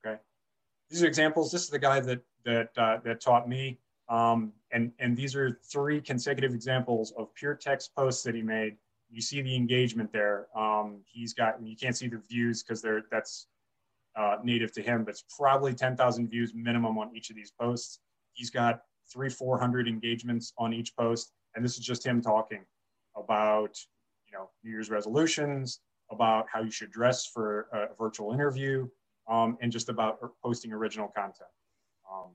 [0.04, 0.20] Okay.
[0.90, 1.50] These are examples.
[1.50, 3.78] This is the guy that that uh, that taught me.
[4.08, 8.76] Um, and and these are three consecutive examples of pure text posts that he made.
[9.10, 10.46] You see the engagement there.
[10.56, 13.46] Um, he's got you can't see the views because they're that's
[14.16, 18.00] uh, native to him, but it's probably 10,000 views minimum on each of these posts.
[18.34, 21.32] He's got three, 400 engagements on each post.
[21.54, 22.64] And this is just him talking
[23.16, 23.78] about,
[24.26, 28.86] you know, New Year's resolutions, about how you should dress for a virtual interview,
[29.28, 31.48] um, and just about posting original content.
[32.10, 32.34] Um,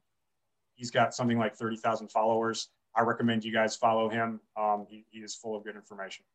[0.74, 2.70] he's got something like 30,000 followers.
[2.96, 4.40] I recommend you guys follow him.
[4.60, 6.26] Um, he, he, is full of good information.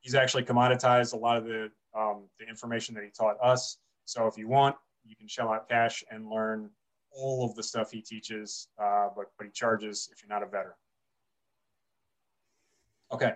[0.00, 3.78] He's actually commoditized a lot of the, um, the information that he taught us
[4.12, 6.68] so if you want, you can shell out cash and learn
[7.10, 10.50] all of the stuff he teaches, uh, but, but he charges if you're not a
[10.50, 10.74] veteran.
[13.10, 13.32] Okay.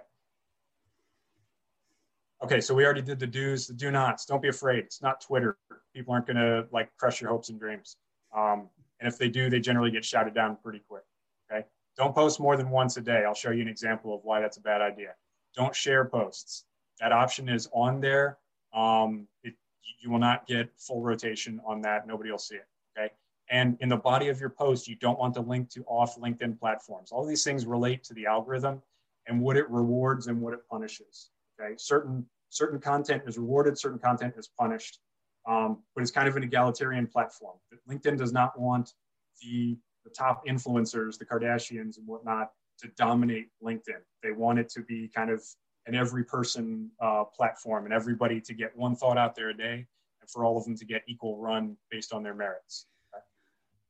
[2.44, 4.26] Okay, so we already did the do's, the do nots.
[4.26, 4.80] Don't be afraid.
[4.80, 5.56] It's not Twitter.
[5.94, 7.96] People aren't going to like crush your hopes and dreams.
[8.36, 8.68] Um,
[9.00, 11.04] and if they do, they generally get shouted down pretty quick.
[11.50, 11.64] Okay.
[11.96, 13.24] Don't post more than once a day.
[13.26, 15.14] I'll show you an example of why that's a bad idea.
[15.54, 16.64] don't share posts.
[17.00, 18.38] That option is on there.
[18.74, 19.54] Um, it,
[20.00, 22.06] you will not get full rotation on that.
[22.06, 22.66] Nobody will see it.
[22.98, 23.12] Okay.
[23.50, 26.58] And in the body of your post, you don't want to link to off LinkedIn
[26.58, 27.12] platforms.
[27.12, 28.82] All these things relate to the algorithm
[29.26, 31.30] and what it rewards and what it punishes.
[31.60, 31.74] Okay.
[31.76, 35.00] Certain certain content is rewarded, certain content is punished.
[35.46, 37.56] Um, but it's kind of an egalitarian platform.
[37.88, 38.92] LinkedIn does not want
[39.40, 44.02] the, the top influencers, the Kardashians and whatnot, to dominate LinkedIn.
[44.22, 45.42] They want it to be kind of
[45.86, 49.86] an every person uh, platform and everybody to get one thought out there a day
[50.20, 52.86] and for all of them to get equal run based on their merits.
[53.14, 53.22] Okay?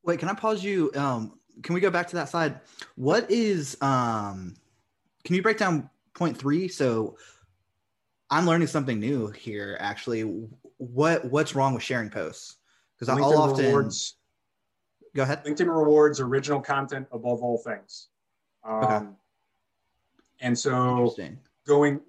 [0.04, 0.90] Wait, can I pause you?
[0.94, 2.60] Um, can we go back to that slide?
[2.96, 4.54] What is, um,
[5.24, 6.68] can you break down point three?
[6.68, 7.16] So
[8.30, 10.22] I'm learning something new here, actually.
[10.78, 12.56] What What's wrong with sharing posts?
[12.94, 13.66] Because I'll often.
[13.66, 14.16] Rewards,
[15.14, 15.44] go ahead.
[15.44, 18.08] LinkedIn rewards original content above all things.
[18.64, 19.06] Um, okay.
[20.40, 21.14] And so
[21.66, 22.00] going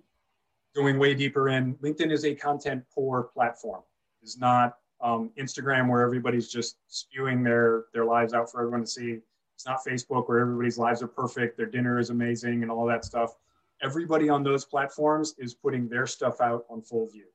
[0.75, 3.81] going way deeper in, LinkedIn is a content poor platform.
[4.21, 8.87] It's not um, Instagram where everybody's just spewing their their lives out for everyone to
[8.87, 9.19] see.
[9.55, 13.03] It's not Facebook where everybody's lives are perfect, their dinner is amazing, and all that
[13.03, 13.33] stuff.
[13.81, 17.25] Everybody on those platforms is putting their stuff out on full view.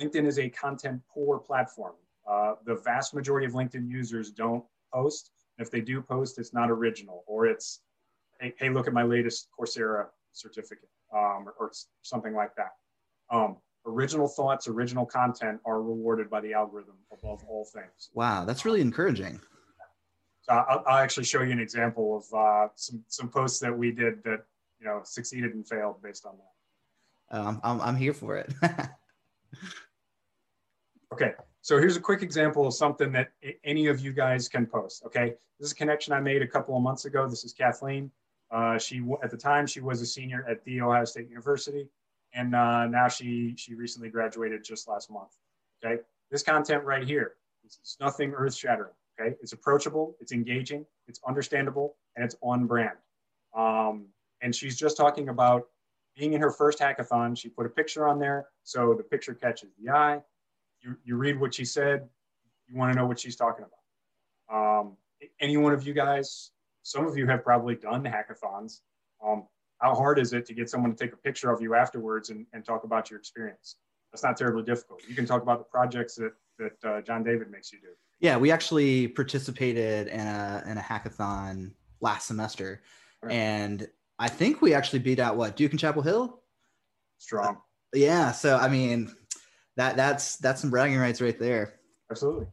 [0.00, 1.94] LinkedIn is a content poor platform.
[2.28, 5.30] Uh, the vast majority of LinkedIn users don't post.
[5.58, 7.80] If they do post, it's not original or it's
[8.40, 12.72] hey, hey look at my latest Coursera certificate um, or, or, something like that.
[13.30, 18.10] Um, original thoughts, original content are rewarded by the algorithm above all things.
[18.14, 19.40] Wow, that's really encouraging.
[20.42, 23.90] So I'll, I'll actually show you an example of uh, some some posts that we
[23.90, 24.44] did that
[24.78, 27.38] you know succeeded and failed based on that.
[27.38, 28.52] Um, I'm I'm here for it.
[31.12, 33.32] okay, so here's a quick example of something that
[33.64, 35.02] any of you guys can post.
[35.06, 37.26] Okay, this is a connection I made a couple of months ago.
[37.26, 38.10] This is Kathleen.
[38.50, 41.88] Uh, she at the time she was a senior at the Ohio State University,
[42.34, 45.30] and uh, now she she recently graduated just last month.
[45.84, 48.92] Okay, this content right here is nothing earth shattering.
[49.18, 52.96] Okay, it's approachable, it's engaging, it's understandable, and it's on brand.
[53.56, 54.06] Um,
[54.40, 55.68] and she's just talking about
[56.16, 57.38] being in her first hackathon.
[57.38, 60.20] She put a picture on there, so the picture catches the eye.
[60.80, 62.08] You, you read what she said,
[62.68, 64.82] you want to know what she's talking about.
[64.82, 64.96] Um,
[65.40, 66.50] any one of you guys
[66.84, 68.80] some of you have probably done hackathons.
[69.26, 69.48] Um,
[69.80, 72.46] how hard is it to get someone to take a picture of you afterwards and,
[72.52, 73.76] and talk about your experience?
[74.12, 75.02] That's not terribly difficult.
[75.08, 77.88] You can talk about the projects that, that uh, John David makes you do.
[78.20, 82.82] Yeah, we actually participated in a, in a hackathon last semester.
[83.22, 83.32] Right.
[83.32, 86.42] And I think we actually beat out what Duke and Chapel Hill.
[87.18, 87.56] Strong.
[87.56, 88.30] Uh, yeah.
[88.30, 89.12] So, I mean,
[89.76, 91.74] that that's, that's some bragging rights right there.
[92.10, 92.46] Absolutely.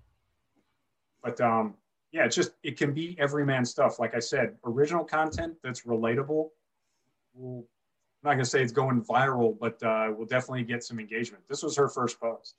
[1.21, 1.75] But um,
[2.11, 3.99] yeah, it's just it can be everyman stuff.
[3.99, 6.49] Like I said, original content that's relatable.
[7.33, 7.65] Will,
[8.23, 11.43] I'm not gonna say it's going viral, but uh, we'll definitely get some engagement.
[11.47, 12.55] This was her first post,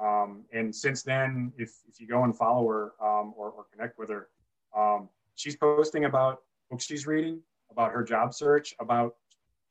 [0.00, 3.98] um, and since then, if if you go and follow her um, or, or connect
[3.98, 4.28] with her,
[4.76, 9.16] um, she's posting about books she's reading, about her job search, about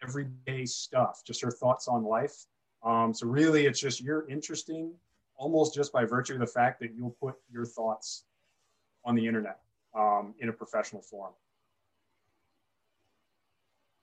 [0.03, 2.45] everyday stuff, just her thoughts on life.
[2.83, 4.93] Um, so really, it's just you're interesting,
[5.37, 8.23] almost just by virtue of the fact that you'll put your thoughts
[9.07, 9.61] on the internet
[9.95, 11.31] um, in a professional form.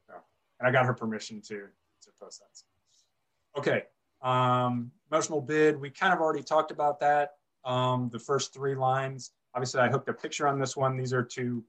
[0.08, 0.14] So,
[0.58, 1.68] and I got her permission to,
[2.02, 3.60] to post that.
[3.60, 3.84] Okay,
[4.22, 7.34] um, emotional bid, we kind of already talked about that.
[7.64, 10.96] Um, the first three lines, obviously I hooked a picture on this one.
[10.96, 11.62] These are two,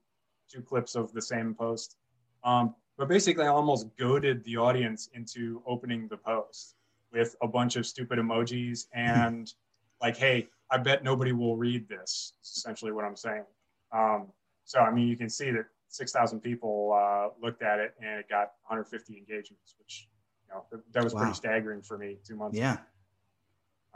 [0.50, 1.96] two clips of the same post.
[2.42, 6.74] Um, but basically I almost goaded the audience into opening the post
[7.12, 9.52] with a bunch of stupid emojis and
[10.02, 12.34] like, hey, I bet nobody will read this.
[12.42, 13.44] Is essentially what I'm saying.
[13.92, 14.28] Um,
[14.64, 18.28] so I mean, you can see that 6,000 people uh, looked at it and it
[18.28, 20.08] got 150 engagements, which
[20.44, 21.20] you know that was wow.
[21.20, 22.58] pretty staggering for me two months.
[22.58, 22.78] Yeah.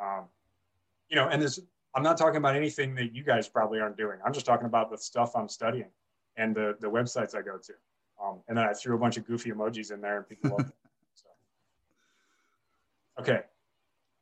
[0.01, 0.25] Um,
[1.09, 1.61] you know, and this
[1.95, 4.19] I'm not talking about anything that you guys probably aren't doing.
[4.25, 5.91] I'm just talking about the stuff I'm studying
[6.37, 7.73] and the the websites I go to.
[8.23, 10.69] Um, and then I threw a bunch of goofy emojis in there and people loved
[10.69, 10.75] it.
[11.15, 11.29] So.
[13.21, 13.41] Okay,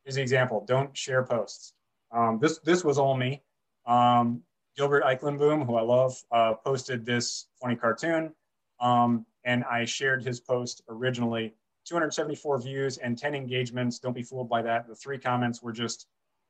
[0.02, 0.64] here's the example.
[0.66, 1.74] Don't share posts.
[2.12, 3.42] Um, this this was all me.
[3.86, 4.42] Um,
[4.76, 8.32] Gilbert Eijkelenboom, who I love, uh, posted this funny cartoon,
[8.80, 11.54] um, and I shared his post originally.
[11.86, 13.98] 274 views and 10 engagements.
[13.98, 14.86] Don't be fooled by that.
[14.86, 16.06] The three comments were just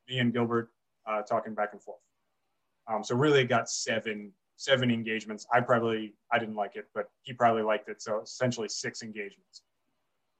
[0.09, 0.70] me and Gilbert
[1.06, 2.00] uh, talking back and forth.
[2.88, 5.46] Um, so really, got seven seven engagements.
[5.52, 8.02] I probably I didn't like it, but he probably liked it.
[8.02, 9.62] So essentially, six engagements.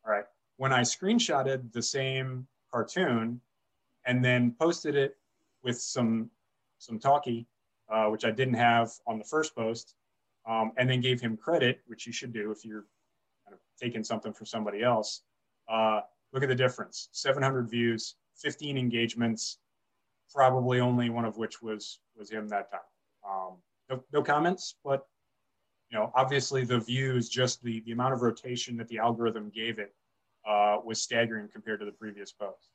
[0.05, 0.25] All right.
[0.57, 3.41] When I screenshotted the same cartoon
[4.09, 5.17] and then posted it
[5.63, 6.31] with some
[6.79, 7.47] some talkie,
[7.93, 9.95] uh, which I didn't have on the first post,
[10.49, 12.87] um, and then gave him credit, which you should do if you're
[13.45, 15.23] kind of taking something from somebody else.
[15.69, 16.01] Uh,
[16.33, 19.59] look at the difference 700 views, 15 engagements,
[20.35, 22.81] probably only one of which was was him that time.
[23.29, 23.57] Um,
[23.91, 25.07] no, no comments, but
[25.91, 29.79] you know, obviously the views, just the, the amount of rotation that the algorithm gave
[29.79, 29.95] it
[30.47, 32.71] uh, was staggering compared to the previous post.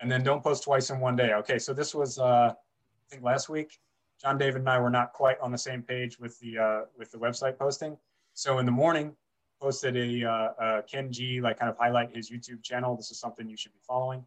[0.00, 1.32] And then don't post twice in one day.
[1.34, 3.78] Okay, so this was uh, I think last week.
[4.20, 7.12] John David and I were not quite on the same page with the uh, with
[7.12, 7.96] the website posting.
[8.34, 9.14] So in the morning,
[9.60, 12.96] posted a, uh, a Ken Jee like kind of highlight his YouTube channel.
[12.96, 14.24] This is something you should be following.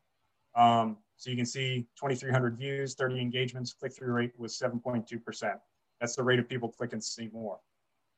[0.56, 5.54] Um, so you can see 2,300 views, 30 engagements, click through rate was 7.2%.
[6.00, 7.60] That's the rate of people clicking to see more.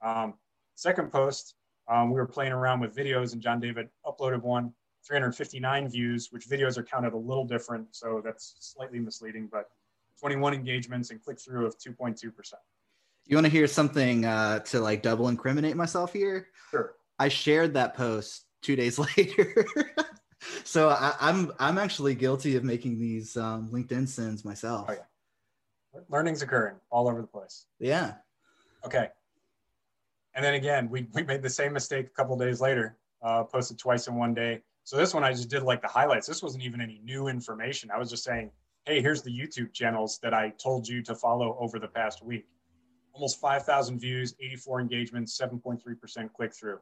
[0.02, 0.36] Um,
[0.76, 1.56] second post,
[1.88, 4.74] um, we were playing around with videos and John David uploaded one,
[5.08, 7.88] 359 views, which videos are counted a little different.
[7.92, 9.70] So that's slightly misleading, but
[10.20, 12.54] 21 engagements and click through of 2.2%.
[13.26, 16.48] You want to hear something uh, to like double incriminate myself here?
[16.72, 16.96] Sure.
[17.20, 19.66] I shared that post two days later.
[20.64, 24.88] so I, am I'm, I'm actually guilty of making these um, LinkedIn sins myself.
[24.90, 26.00] Oh, yeah.
[26.10, 27.66] Learning's occurring all over the place.
[27.80, 28.16] Yeah.
[28.86, 29.10] Okay.
[30.36, 33.78] And then again, we, we made the same mistake a couple days later, uh, posted
[33.78, 34.62] twice in one day.
[34.84, 36.28] So this one I just did like the highlights.
[36.28, 37.90] This wasn't even any new information.
[37.90, 38.52] I was just saying,
[38.86, 42.46] hey, here's the YouTube channels that I told you to follow over the past week.
[43.14, 46.80] Almost 5,000 views, 84 engagements, 7.3% click through.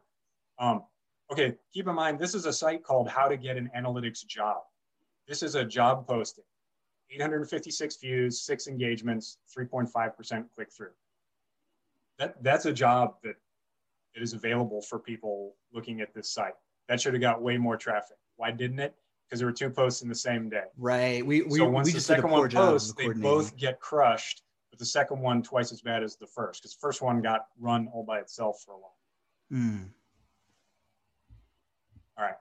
[0.58, 0.82] Um,
[1.30, 4.62] okay, keep in mind, this is a site called How to Get an Analytics Job.
[5.28, 6.44] This is a job posting.
[7.10, 10.88] 856 views, six engagements, 3.5% click through.
[12.18, 13.36] That, that's a job that,
[14.14, 16.54] that is available for people looking at this site.
[16.88, 18.16] That should have got way more traffic.
[18.36, 18.94] Why didn't it?
[19.26, 20.64] Because there were two posts in the same day.
[20.76, 21.24] Right.
[21.24, 24.86] We, we so once we the second one posts, they both get crushed, but the
[24.86, 28.04] second one twice as bad as the first because the first one got run all
[28.04, 28.96] by itself for a while.
[29.52, 29.88] Mm.
[32.18, 32.34] All right.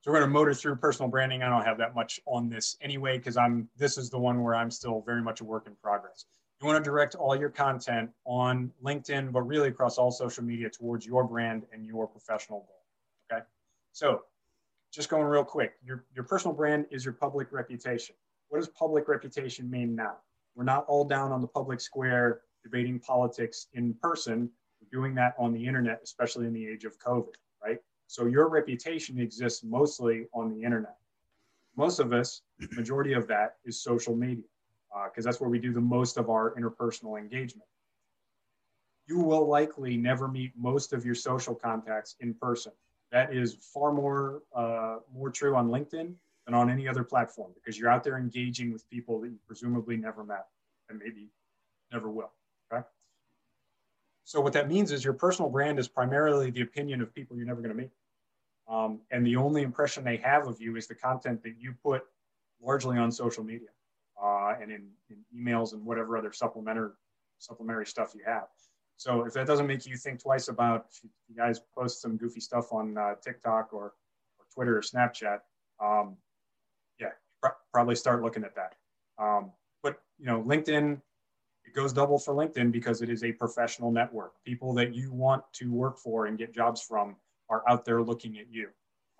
[0.00, 1.42] So we're going to motor through personal branding.
[1.42, 4.54] I don't have that much on this anyway because I'm this is the one where
[4.54, 6.24] I'm still very much a work in progress.
[6.60, 10.68] You want to direct all your content on LinkedIn, but really across all social media
[10.68, 12.82] towards your brand and your professional goal.
[13.32, 13.44] Okay.
[13.92, 14.22] So
[14.92, 18.14] just going real quick, your, your personal brand is your public reputation.
[18.48, 20.16] What does public reputation mean now?
[20.54, 24.50] We're not all down on the public square debating politics in person.
[24.82, 27.78] We're doing that on the internet, especially in the age of COVID right?
[28.06, 30.96] So your reputation exists mostly on the internet.
[31.76, 32.42] Most of us,
[32.72, 34.44] majority of that is social media,
[35.04, 37.68] because uh, that's where we do the most of our interpersonal engagement.
[39.06, 42.72] You will likely never meet most of your social contacts in person.
[43.12, 46.14] That is far more uh, more true on LinkedIn
[46.46, 49.96] than on any other platform because you're out there engaging with people that you presumably
[49.96, 50.46] never met
[50.88, 51.28] and maybe
[51.92, 52.32] never will.
[52.72, 52.84] Okay.
[54.24, 57.46] So what that means is your personal brand is primarily the opinion of people you're
[57.46, 57.90] never going to meet.
[58.68, 62.04] Um, and the only impression they have of you is the content that you put
[62.62, 63.70] largely on social media
[64.22, 66.90] uh, and in, in, emails and whatever other supplementary
[67.38, 68.48] supplementary stuff you have.
[68.96, 72.40] So if that doesn't make you think twice about if you guys post some goofy
[72.40, 73.94] stuff on uh, TikTok or,
[74.38, 75.38] or Twitter or Snapchat,
[75.82, 76.16] um,
[77.00, 77.12] yeah,
[77.42, 78.74] pr- probably start looking at that.
[79.18, 79.52] Um,
[79.82, 81.00] but you know, LinkedIn
[81.70, 84.32] it goes double for LinkedIn because it is a professional network.
[84.44, 87.16] People that you want to work for and get jobs from
[87.48, 88.68] are out there looking at you.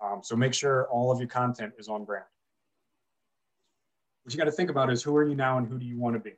[0.03, 2.25] Um, so make sure all of your content is on brand.
[4.31, 5.99] What you got to think about is who are you now and who do you
[5.99, 6.31] want to be?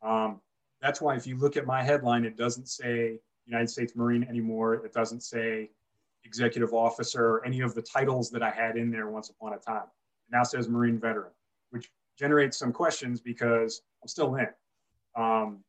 [0.00, 0.40] Um,
[0.80, 4.74] that's why if you look at my headline, it doesn't say United States Marine anymore.
[4.74, 5.70] It doesn't say
[6.22, 9.56] executive officer or any of the titles that I had in there once upon a
[9.56, 9.86] time.
[10.28, 11.32] It now says Marine veteran,
[11.70, 14.46] which generates some questions because I'm still in.
[15.16, 15.64] Um,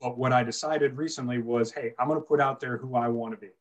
[0.00, 3.06] but what I decided recently was, hey, I'm going to put out there who I
[3.06, 3.52] want to be.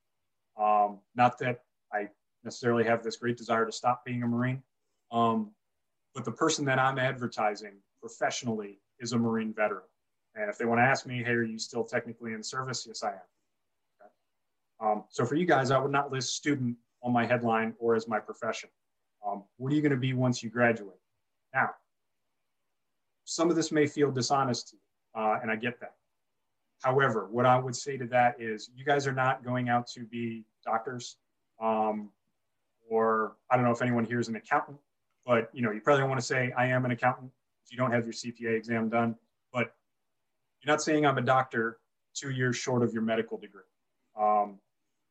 [0.60, 1.60] Um, not that
[1.94, 2.08] I
[2.44, 4.64] necessarily have this great desire to stop being a Marine,
[5.12, 5.52] um,
[6.18, 9.84] but the person that I'm advertising professionally is a Marine veteran.
[10.34, 12.86] And if they want to ask me, hey, are you still technically in service?
[12.88, 13.14] Yes, I am.
[14.02, 14.92] Okay.
[14.92, 18.08] Um, so for you guys, I would not list student on my headline or as
[18.08, 18.72] my profession.
[19.24, 20.98] Um, what are you going to be once you graduate?
[21.54, 21.70] Now,
[23.26, 25.94] some of this may feel dishonest to you uh, and I get that.
[26.82, 30.04] However, what I would say to that is you guys are not going out to
[30.04, 31.18] be doctors,
[31.62, 32.10] um,
[32.90, 34.80] or I don't know if anyone here is an accountant,
[35.28, 37.30] but you know you probably don't want to say I am an accountant
[37.66, 39.16] if you don't have your CPA exam done.
[39.52, 39.74] But
[40.64, 41.80] you're not saying I'm a doctor
[42.16, 43.62] two years short of your medical degree.
[44.20, 44.58] Um,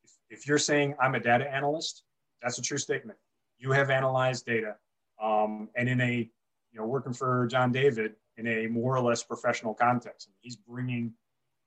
[0.03, 2.03] if, if, you're saying I'm a data analyst,
[2.43, 3.19] that's a true statement.
[3.59, 4.77] You have analyzed data,
[5.23, 9.23] um, and in a you know working for John David, in a more or less
[9.23, 10.31] professional context.
[10.41, 11.13] he's bringing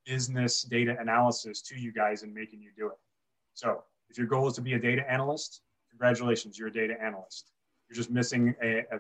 [0.06, 2.98] business data analysis to you guys and making you do it.
[3.54, 7.52] So if your goal is to be a data analyst, congratulations, you're a data analyst.
[7.90, 9.00] You're just missing a, a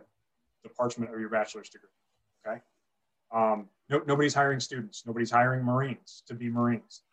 [0.63, 1.89] the parchment of your bachelor's degree.
[2.45, 2.59] Okay.
[3.31, 5.03] Um, no, nobody's hiring students.
[5.05, 7.03] Nobody's hiring Marines to be Marines.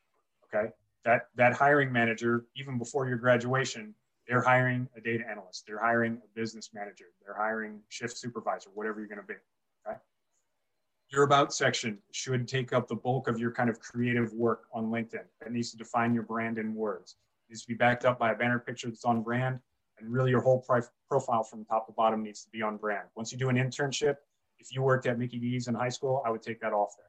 [0.44, 0.70] Okay.
[1.04, 3.94] That that hiring manager, even before your graduation,
[4.26, 5.64] they're hiring a data analyst.
[5.66, 7.06] They're hiring a business manager.
[7.24, 9.34] They're hiring shift supervisor, whatever you're going to be.
[9.86, 9.98] Okay.
[11.10, 14.86] Your about section should take up the bulk of your kind of creative work on
[14.86, 15.24] LinkedIn.
[15.40, 17.16] That needs to define your brand in words.
[17.46, 19.60] It needs to be backed up by a banner picture that's on brand
[19.98, 20.64] and really your whole
[21.08, 23.08] profile from top to bottom needs to be on brand.
[23.16, 24.16] Once you do an internship,
[24.58, 27.06] if you worked at Mickey D's in high school, I would take that off there.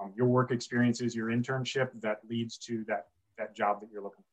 [0.00, 3.06] Um, your work experience is your internship that leads to that,
[3.38, 4.32] that job that you're looking for.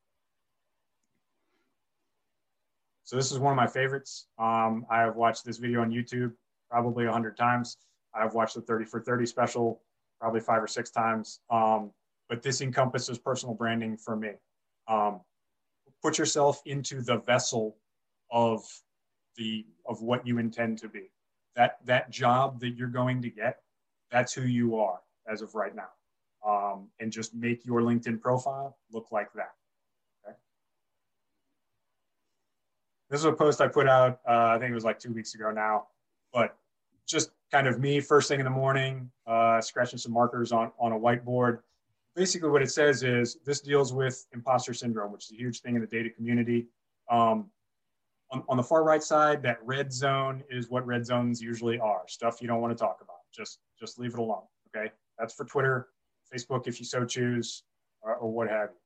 [3.03, 4.27] So this is one of my favorites.
[4.37, 6.31] Um, I have watched this video on YouTube
[6.69, 7.77] probably a hundred times.
[8.13, 9.81] I've watched the 30 for 30 special
[10.19, 11.39] probably five or six times.
[11.49, 11.91] Um,
[12.27, 14.31] but this encompasses personal branding for me.
[14.87, 15.21] Um,
[16.03, 17.77] put yourself into the vessel
[18.31, 18.63] of
[19.37, 21.11] the of what you intend to be.
[21.55, 23.59] That that job that you're going to get,
[24.11, 25.89] that's who you are as of right now.
[26.45, 29.51] Um, and just make your LinkedIn profile look like that.
[30.25, 30.35] Okay.
[33.09, 34.19] This is a post I put out.
[34.27, 35.87] Uh, I think it was like two weeks ago now,
[36.33, 36.55] but
[37.05, 40.93] just kind of me first thing in the morning, uh, scratching some markers on on
[40.93, 41.59] a whiteboard.
[42.15, 45.75] Basically, what it says is this deals with imposter syndrome, which is a huge thing
[45.75, 46.67] in the data community.
[47.09, 47.49] Um,
[48.31, 52.01] on, on the far right side, that red zone is what red zones usually are
[52.07, 53.17] stuff you don't want to talk about.
[53.33, 54.43] Just, just leave it alone.
[54.75, 54.91] Okay.
[55.17, 55.87] That's for Twitter,
[56.33, 57.63] Facebook, if you so choose,
[58.01, 58.77] or, or what have you.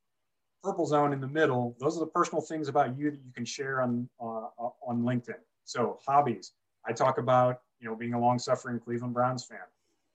[0.64, 3.44] Purple zone in the middle, those are the personal things about you that you can
[3.46, 4.48] share on, uh,
[4.88, 5.40] on LinkedIn.
[5.66, 6.54] So, hobbies.
[6.86, 9.60] I talk about, you know, being a long suffering Cleveland Browns fan.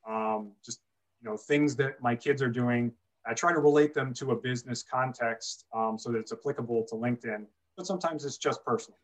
[0.09, 0.81] Um, just,
[1.21, 2.93] you know, things that my kids are doing.
[3.27, 6.95] I try to relate them to a business context um, so that it's applicable to
[6.95, 7.45] LinkedIn,
[7.77, 8.99] but sometimes it's just personal.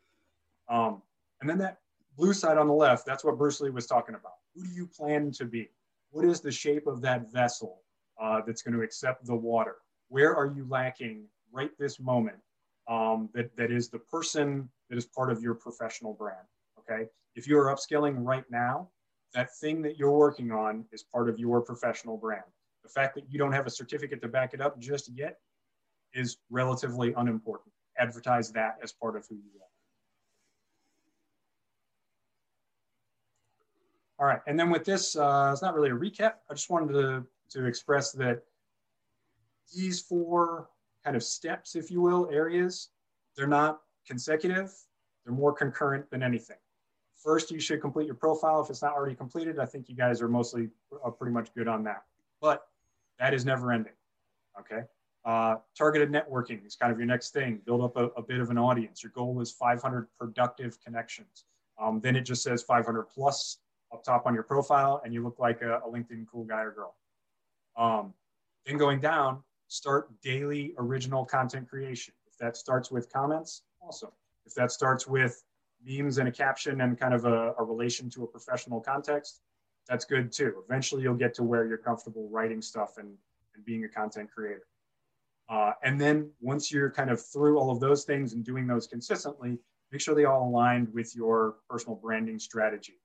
[0.69, 1.01] Um,
[1.41, 1.79] and then that
[2.17, 4.33] blue side on the left, that's what Bruce Lee was talking about.
[4.55, 5.69] Who do you plan to be?
[6.11, 7.81] What is the shape of that vessel
[8.21, 9.75] uh, that's going to accept the water?
[10.07, 12.37] Where are you lacking right this moment
[12.87, 16.47] um, that, that is the person that is part of your professional brand?
[16.79, 17.09] Okay.
[17.35, 18.89] If you're upskilling right now,
[19.33, 22.43] that thing that you're working on is part of your professional brand.
[22.83, 25.39] The fact that you don't have a certificate to back it up just yet
[26.13, 27.73] is relatively unimportant.
[27.97, 29.74] Advertise that as part of who you are.
[34.17, 36.33] All right, and then with this, uh, it's not really a recap.
[36.49, 38.43] I just wanted to, to express that
[39.75, 40.69] these four
[41.03, 42.89] kind of steps, if you will, areas,
[43.35, 44.73] they're not consecutive.
[45.25, 46.57] They're more concurrent than anything.
[47.15, 48.61] First, you should complete your profile.
[48.61, 50.69] If it's not already completed, I think you guys are mostly
[51.03, 52.03] uh, pretty much good on that.
[52.39, 52.63] But
[53.19, 53.93] that is never ending.
[54.59, 54.81] Okay.
[55.25, 57.59] Uh, targeted networking is kind of your next thing.
[57.65, 59.01] Build up a, a, bit of an audience.
[59.01, 61.45] Your goal is 500 productive connections.
[61.81, 63.57] Um, then it just says 500 plus
[63.95, 66.71] up top on your profile and you look like a, a LinkedIn cool guy or
[66.71, 66.95] girl.
[67.77, 68.13] Um,
[68.65, 72.13] then going down, start daily original content creation.
[72.27, 74.11] If that starts with comments, awesome.
[74.45, 75.43] If that starts with
[75.83, 79.41] memes and a caption and kind of a, a relation to a professional context,
[79.87, 80.63] that's good too.
[80.67, 83.09] Eventually, you'll get to where you're comfortable writing stuff and,
[83.55, 84.65] and being a content creator.
[85.47, 88.87] Uh, and then once you're kind of through all of those things and doing those
[88.87, 89.59] consistently,
[89.91, 92.99] make sure they all aligned with your personal branding strategy.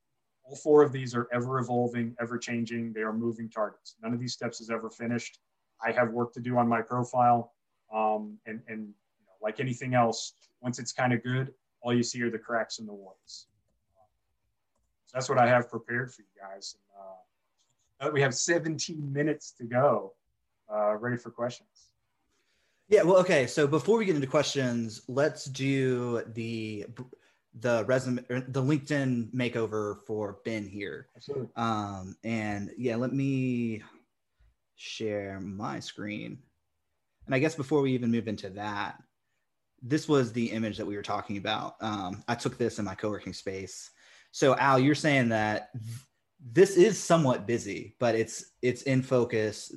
[0.51, 2.93] All four of these are ever evolving, ever changing.
[2.93, 3.95] They are moving targets.
[4.03, 5.39] None of these steps is ever finished.
[5.81, 7.53] I have work to do on my profile.
[7.95, 12.03] Um, and, and you know, like anything else, once it's kind of good, all you
[12.03, 13.47] see are the cracks in the walls.
[15.07, 16.75] So that's what I have prepared for you guys.
[18.01, 20.15] And, uh, we have 17 minutes to go.
[20.73, 21.91] Uh, ready for questions.
[22.89, 23.47] Yeah, well, okay.
[23.47, 26.87] So before we get into questions, let's do the
[27.59, 31.09] the resume the linkedin makeover for ben here.
[31.17, 31.49] Absolutely.
[31.57, 33.83] um and yeah let me
[34.77, 36.39] share my screen.
[37.27, 39.03] And i guess before we even move into that
[39.83, 41.75] this was the image that we were talking about.
[41.81, 43.91] Um i took this in my co-working space.
[44.31, 46.07] So al you're saying that th-
[46.53, 49.75] this is somewhat busy but it's it's in focus.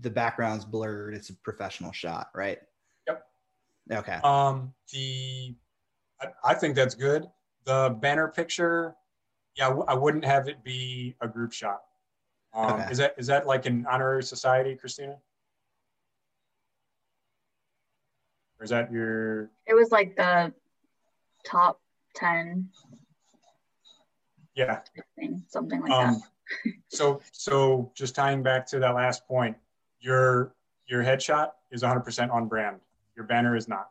[0.00, 1.14] The background's blurred.
[1.14, 2.58] It's a professional shot right?
[3.06, 3.24] Yep.
[3.92, 4.18] Okay.
[4.24, 5.54] Um the
[6.44, 7.26] I, think that's good.
[7.64, 8.94] The banner picture,
[9.56, 11.82] yeah, I w- I wouldn't have it be a group shot.
[12.54, 12.90] Um, okay.
[12.90, 15.16] Is that is that like an honorary society, Christina?
[18.58, 19.50] Or is that your?
[19.66, 20.52] It was like the
[21.44, 21.80] top
[22.14, 22.68] ten.
[24.54, 24.80] Yeah.
[25.16, 26.20] Thing, something like um,
[26.64, 26.72] that.
[26.88, 29.56] so so just tying back to that last point,
[30.00, 30.54] your
[30.86, 32.76] your headshot is 100% on brand.
[33.16, 33.88] Your banner is not,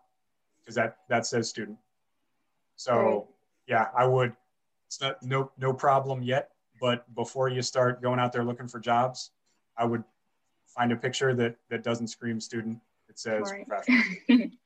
[0.59, 1.77] because that that says student.
[2.82, 3.23] So Right.
[3.67, 4.36] yeah, I would.
[4.88, 6.51] It's not no no problem yet,
[6.82, 9.32] but before you start going out there looking for jobs,
[9.77, 10.03] I would
[10.65, 12.79] find a picture that that doesn't scream student.
[13.07, 13.67] It says Right.
[13.67, 14.47] professional.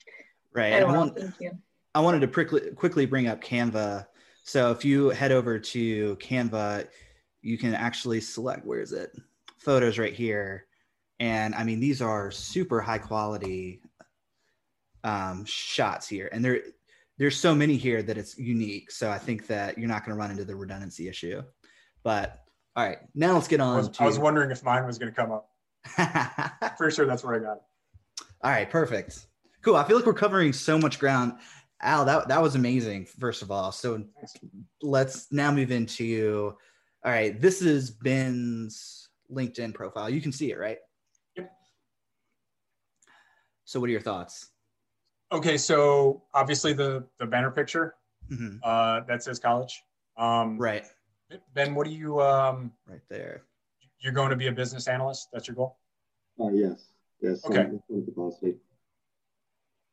[0.53, 0.71] Right.
[0.71, 1.51] I I, want, thank you.
[1.93, 4.07] I wanted to quickly quickly bring up Canva.
[4.45, 6.87] So if you head over to Canva,
[7.41, 9.11] you can actually select where is it?
[9.57, 10.67] Photos right here.
[11.19, 13.81] And I mean, these are super high quality
[15.03, 16.29] um, shots here.
[16.31, 16.61] And there
[17.17, 18.91] there's so many here that it's unique.
[18.91, 21.41] So I think that you're not going to run into the redundancy issue.
[22.03, 22.39] But
[22.75, 24.97] all right, now let's get I on was, to I was wondering if mine was
[24.97, 25.49] going to come up.
[26.77, 27.63] Pretty sure that's where I got it.
[28.41, 29.27] All right, perfect.
[29.61, 29.75] Cool.
[29.75, 31.33] I feel like we're covering so much ground.
[31.81, 33.71] Al, that, that was amazing, first of all.
[33.71, 34.03] So
[34.81, 36.55] let's now move into
[37.05, 40.09] all right, this is Ben's LinkedIn profile.
[40.09, 40.79] You can see it, right?
[41.37, 41.51] Yep.
[43.65, 44.49] So what are your thoughts?
[45.31, 47.95] Okay, so obviously the the banner picture
[48.31, 48.59] Mhm.
[48.63, 49.83] uh, that says college.
[50.17, 50.85] Um, Right,
[51.53, 52.21] Ben, what do you?
[52.21, 53.43] Um, right there.
[53.99, 55.29] you're going to be a business analyst.
[55.33, 55.77] That's your goal.
[56.39, 57.43] Uh, yes, yes.
[57.45, 57.71] Okay.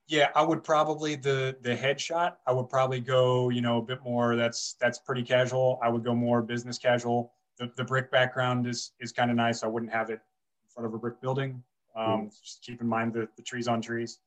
[0.06, 2.36] Yeah, I would probably the the headshot.
[2.46, 4.36] I would probably go, you know, a bit more.
[4.36, 5.78] That's that's pretty casual.
[5.82, 7.32] I would go more business casual.
[7.56, 9.62] The the brick background is is kind of nice.
[9.62, 10.20] I wouldn't have it
[10.64, 11.62] in front of a brick building.
[11.94, 14.18] Um, Just keep in mind the the trees on trees.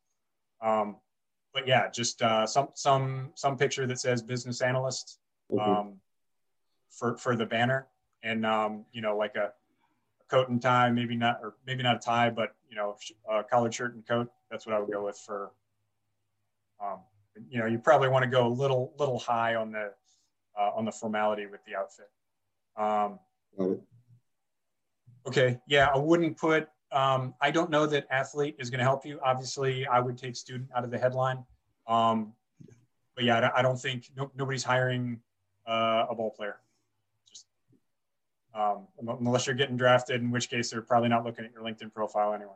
[0.61, 0.97] Um,
[1.53, 5.19] but yeah, just uh, some some some picture that says business analyst
[5.51, 5.63] Okay.
[5.63, 5.95] um,
[6.89, 7.87] for for the banner,
[8.23, 9.53] and um, you know, like a,
[10.21, 12.97] a coat and tie, maybe not, or maybe not a tie, but you know,
[13.29, 14.29] a collared shirt and coat.
[14.51, 15.51] That's what I would go with for.
[16.83, 16.99] Um,
[17.49, 19.91] you know, you probably want to go a little little high on the
[20.59, 22.09] uh, on the formality with the outfit.
[22.77, 23.19] Um,
[25.27, 26.69] Okay, yeah, I wouldn't put.
[26.91, 29.19] Um, I don't know that athlete is going to help you.
[29.23, 31.43] Obviously, I would take student out of the headline.
[31.87, 32.33] Um,
[33.15, 35.21] but yeah, I don't- think no, nobody's hiring
[35.67, 36.57] uh, a ball player.
[37.29, 37.47] Just
[38.53, 41.93] um, unless you're getting drafted, in which case they're probably not looking at your LinkedIn
[41.93, 42.55] profile anyway.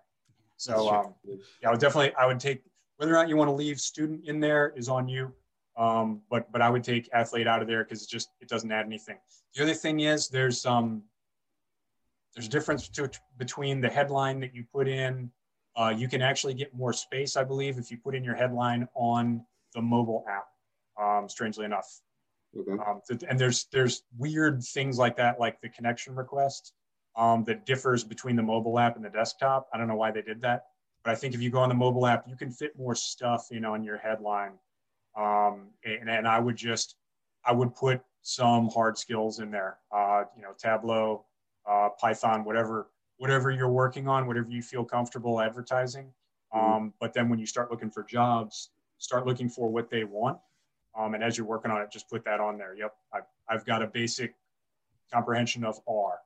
[0.57, 1.13] So um,
[1.61, 2.13] yeah, I would definitely.
[2.15, 2.61] I would take
[2.97, 5.33] whether or not you want to leave student in there is on you.
[5.77, 8.71] Um, but but I would take athlete out of there because it just it doesn't
[8.71, 9.17] add anything.
[9.55, 11.03] The other thing is there's um
[12.35, 15.31] there's a difference to, between the headline that you put in.
[15.75, 18.87] Uh, you can actually get more space, I believe, if you put in your headline
[18.95, 20.47] on the mobile app.
[21.01, 22.01] Um, strangely enough,
[22.57, 22.73] Okay.
[22.85, 22.99] um,
[23.29, 26.73] and there's there's weird things like that, like the connection request
[27.15, 29.69] um, that differs between the mobile app and the desktop.
[29.73, 30.65] I don't know why they did that,
[31.05, 33.47] but I think if you go on the mobile app, you can fit more stuff
[33.51, 34.59] in on your headline.
[35.15, 36.95] Um, and, and I would just
[37.45, 39.77] I would put some hard skills in there.
[39.89, 41.25] Uh, you know, Tableau,
[41.69, 46.11] uh, Python, whatever whatever you're working on, whatever you feel comfortable advertising.
[46.53, 50.39] Um, but then when you start looking for jobs, start looking for what they want.
[50.97, 52.75] Um, and as you're working on it, just put that on there.
[52.75, 54.35] Yep, I've, I've got a basic
[55.13, 56.19] comprehension of R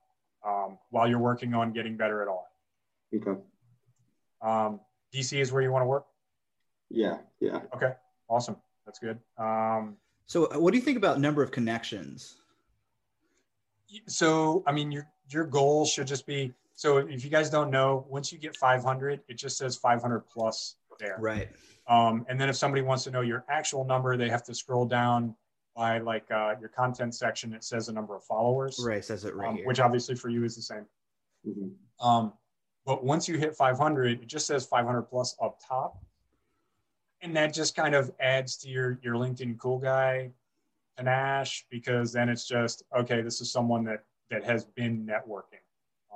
[0.46, 2.44] um, while you're working on getting better at R.
[3.14, 3.40] Okay.
[4.40, 4.80] Um,
[5.12, 6.06] DC is where you want to work.
[6.90, 7.18] Yeah.
[7.40, 7.60] Yeah.
[7.74, 7.92] Okay,
[8.28, 8.56] awesome.
[8.86, 9.18] That's good.
[9.36, 12.36] Um, So uh, what do you think about number of connections?
[14.06, 18.04] So i mean your your goal should just be so if you guys don't know
[18.08, 21.48] once you get 500 it just says 500 plus there Right.
[21.88, 24.84] um, and then if somebody wants to know your actual number they have to scroll
[24.86, 25.34] down
[25.76, 28.98] by like uh, your content section it says the number of followers Right.
[28.98, 29.66] it Says it right um, here.
[29.66, 30.86] which obviously for you is the same
[31.46, 31.72] Mhm.
[32.00, 32.32] um,
[32.86, 35.98] but once you hit 500 it just says 500 plus up top
[37.22, 40.30] and that just kind of adds to your your linkedin cool guy
[40.96, 45.62] panache because then it's just okay this is someone that that has been networking.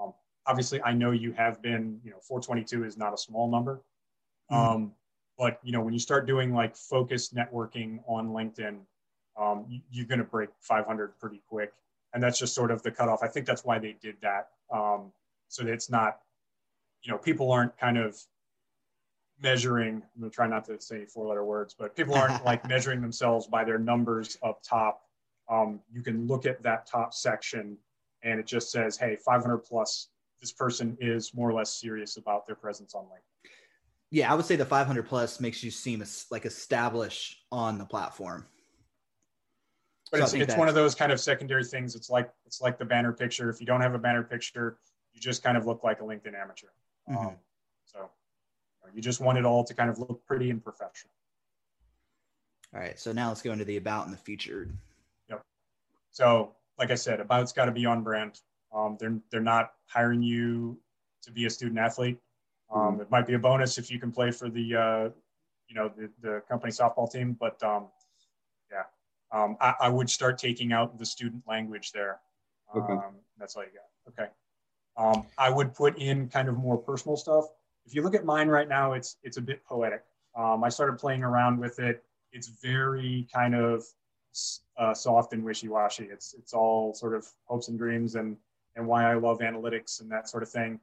[0.01, 0.13] Um,
[0.47, 3.83] obviously i know you have been you know 422 is not a small number.
[4.51, 4.93] Um,
[5.37, 8.79] but you know when you start doing like focused networking on linkedin
[9.39, 11.73] um, you, you're going to break 500 pretty quick.
[12.13, 13.23] And that's just sort of the cutoff.
[13.23, 14.49] I think that's why they did that.
[14.73, 15.13] Um,
[15.49, 16.19] so that it's not
[17.03, 18.19] you know people aren't kind of
[19.41, 22.67] measuring i'm going to try not to say four letter words but people aren't like
[22.69, 25.03] measuring themselves by their numbers up top.
[25.51, 27.79] Um, you can look at that top section
[28.23, 30.09] and it just says hey 500 plus
[30.41, 33.51] this person is more or less serious about their presence on linkedin.
[34.11, 38.47] Yeah, I would say the 500 plus makes you seem like established on the platform.
[40.11, 41.95] but So it's, it's one of those kind of secondary things.
[41.95, 43.51] It's like it's like the banner picture.
[43.51, 44.79] If you don't have a banner picture
[45.19, 46.69] you just kind of look like a linkedin amateur.
[47.09, 47.39] Um, Mhm.
[47.85, 48.11] so
[48.95, 51.13] you, just want it all to kind of look pretty and professional
[52.75, 52.99] All right.
[52.99, 54.73] So now let's go into the about and the featured.
[55.29, 55.43] Yep.
[56.11, 58.41] So, like I said, about's got to be on brand.
[58.75, 60.79] Um, they're they're not hiring you
[61.23, 62.19] to be a student athlete.
[62.75, 65.09] Um, it might be a bonus if you can play for the, uh,
[65.69, 67.89] you know, the, the company softball team, but um,
[68.71, 68.83] yeah,
[69.33, 72.21] um, I, I, would start taking out the student language there.
[72.77, 72.93] Okay.
[72.93, 74.23] Um, that's all you got.
[74.23, 74.31] Okay.
[74.99, 77.47] Um, I would put in kind of more personal stuff.
[77.89, 80.03] If you look at mine right now, it's it's a bit poetic.
[80.37, 82.05] Um, I started playing around with it.
[82.33, 83.83] It's very kind of
[84.77, 86.05] uh, soft and wishy-washy.
[86.05, 88.37] It's it's all sort of hopes and dreams and
[88.77, 90.79] and why I love analytics and that sort of thing.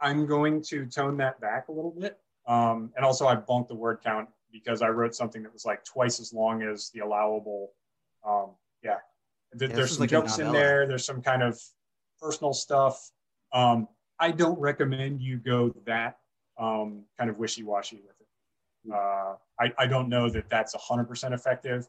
[0.00, 2.16] I'm going to tone that back a little bit.
[2.46, 5.84] Um, and also, I bumped the word count because I wrote something that was like
[5.84, 7.72] twice as long as the allowable.
[8.24, 8.50] Um,
[8.84, 8.98] yeah,
[9.60, 10.86] yeah there's some like jokes in there.
[10.86, 11.60] There's some kind of
[12.22, 13.10] personal stuff.
[13.52, 13.88] Um,
[14.20, 16.18] I don't recommend you go that
[16.58, 18.92] um, kind of wishy-washy with it.
[18.92, 21.88] Uh, I, I don't know that that's 100% effective.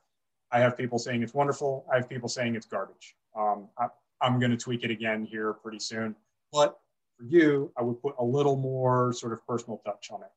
[0.52, 1.86] I have people saying it's wonderful.
[1.92, 3.16] I have people saying it's garbage.
[3.38, 3.88] Um, I,
[4.22, 6.16] I'm going to tweak it again here pretty soon.
[6.52, 6.80] But
[7.18, 10.32] for you, I would put a little more sort of personal touch on it,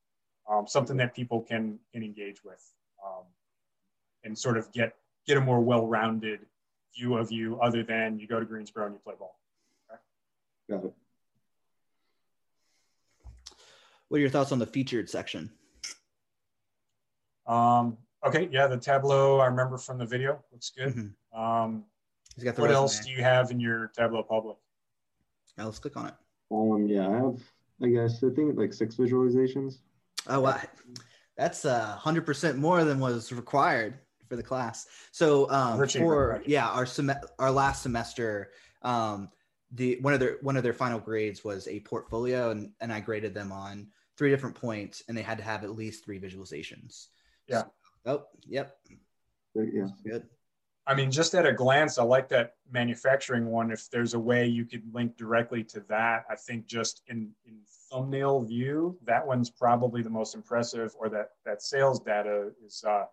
[0.49, 2.63] um, something that people can can engage with,
[3.03, 3.23] um,
[4.23, 6.41] and sort of get get a more well-rounded
[6.95, 9.39] view of you, other than you go to Greensboro and you play ball.
[10.69, 10.93] Got it.
[14.13, 15.49] What are your thoughts on the featured section?
[17.47, 20.93] Um, okay, yeah, the Tableau I remember from the video looks good.
[20.93, 21.41] Mm-hmm.
[21.41, 21.85] Um,
[22.35, 22.81] He's got the what resume.
[22.83, 24.57] else do you have in your Tableau public?
[25.57, 26.13] Now let's click on it.
[26.51, 27.39] Um, yeah, I have,
[27.81, 29.77] I guess, I think like six visualizations.
[30.27, 30.63] Oh, I,
[31.35, 33.95] that's a hundred percent more than was required
[34.29, 34.85] for the class.
[35.11, 38.51] So, um, for yeah, our sem- our last semester,
[38.83, 39.29] um,
[39.71, 42.99] the one of their one of their final grades was a portfolio, and and I
[42.99, 43.87] graded them on
[44.17, 47.07] three different points, and they had to have at least three visualizations.
[47.47, 47.61] Yeah.
[47.61, 47.71] So,
[48.05, 48.77] oh, yep.
[49.55, 49.87] Yeah.
[50.05, 50.23] Good.
[50.85, 53.71] I mean, just at a glance, I like that manufacturing one.
[53.71, 57.59] If there's a way you could link directly to that, I think just in, in
[57.89, 60.93] thumbnail view, that one's probably the most impressive.
[60.99, 63.05] Or that that sales data is uh,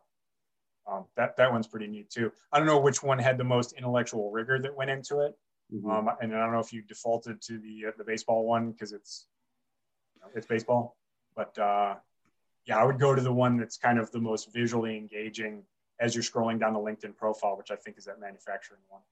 [0.91, 2.33] um, that that one's pretty neat too.
[2.53, 5.39] I don't know which one had the most intellectual rigor that went into it,
[5.73, 5.89] mm-hmm.
[5.89, 8.93] um, and I don't know if you defaulted to the uh, the baseball one because
[8.93, 9.40] it's you know,
[10.35, 10.97] it's baseball.
[11.37, 11.95] But uh,
[12.67, 15.63] yeah, I would go to the one that's kind of the most visually engaging
[16.01, 19.03] as you're scrolling down the LinkedIn profile, which I think is that manufacturing one.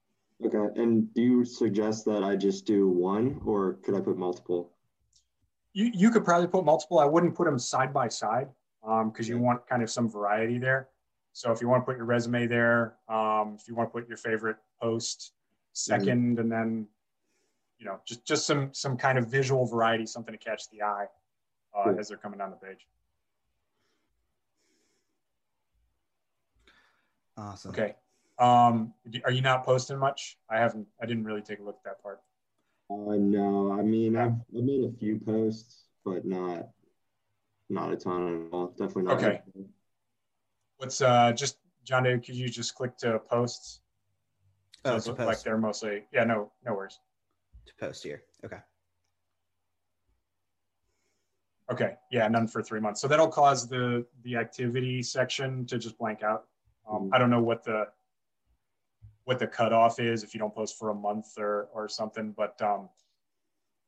[0.45, 0.81] Okay.
[0.81, 4.71] And do you suggest that I just do one or could I put multiple?
[5.73, 6.99] You, you could probably put multiple.
[6.99, 8.47] I wouldn't put them side by side
[8.81, 10.87] because um, you want kind of some variety there.
[11.33, 14.07] So if you want to put your resume there, um, if you want to put
[14.07, 15.33] your favorite post
[15.75, 16.39] 2nd mm-hmm.
[16.39, 16.87] and then,
[17.79, 21.05] you know, just, just some, some kind of visual variety, something to catch the eye
[21.75, 21.99] uh, cool.
[21.99, 22.85] as they're coming down the page.
[27.37, 27.71] Awesome.
[27.71, 27.95] Okay.
[28.37, 28.93] Um,
[29.25, 30.37] are you not posting much?
[30.49, 30.87] I haven't.
[31.01, 32.21] I didn't really take a look at that part.
[32.89, 36.69] Uh, no, I mean I've, I've made a few posts, but not
[37.69, 38.67] not a ton at all.
[38.67, 39.17] Definitely not.
[39.17, 39.41] Okay.
[40.77, 43.81] What's uh just John Could you just click to posts?
[44.85, 45.27] Oh, Those look post.
[45.27, 46.23] like they're mostly yeah.
[46.23, 46.99] No, no worries.
[47.69, 48.23] To post here.
[48.43, 48.57] Okay.
[51.71, 51.93] Okay.
[52.11, 52.99] Yeah, none for three months.
[52.99, 56.45] So that'll cause the the activity section to just blank out.
[56.89, 57.85] Um, I don't know what the
[59.25, 62.59] what the cutoff is if you don't post for a month or or something, but
[62.63, 62.89] um,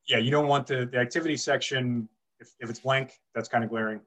[0.06, 2.08] yeah, you don't want the the activity section
[2.38, 3.20] if, if it's blank.
[3.34, 4.00] That's kind of glaring.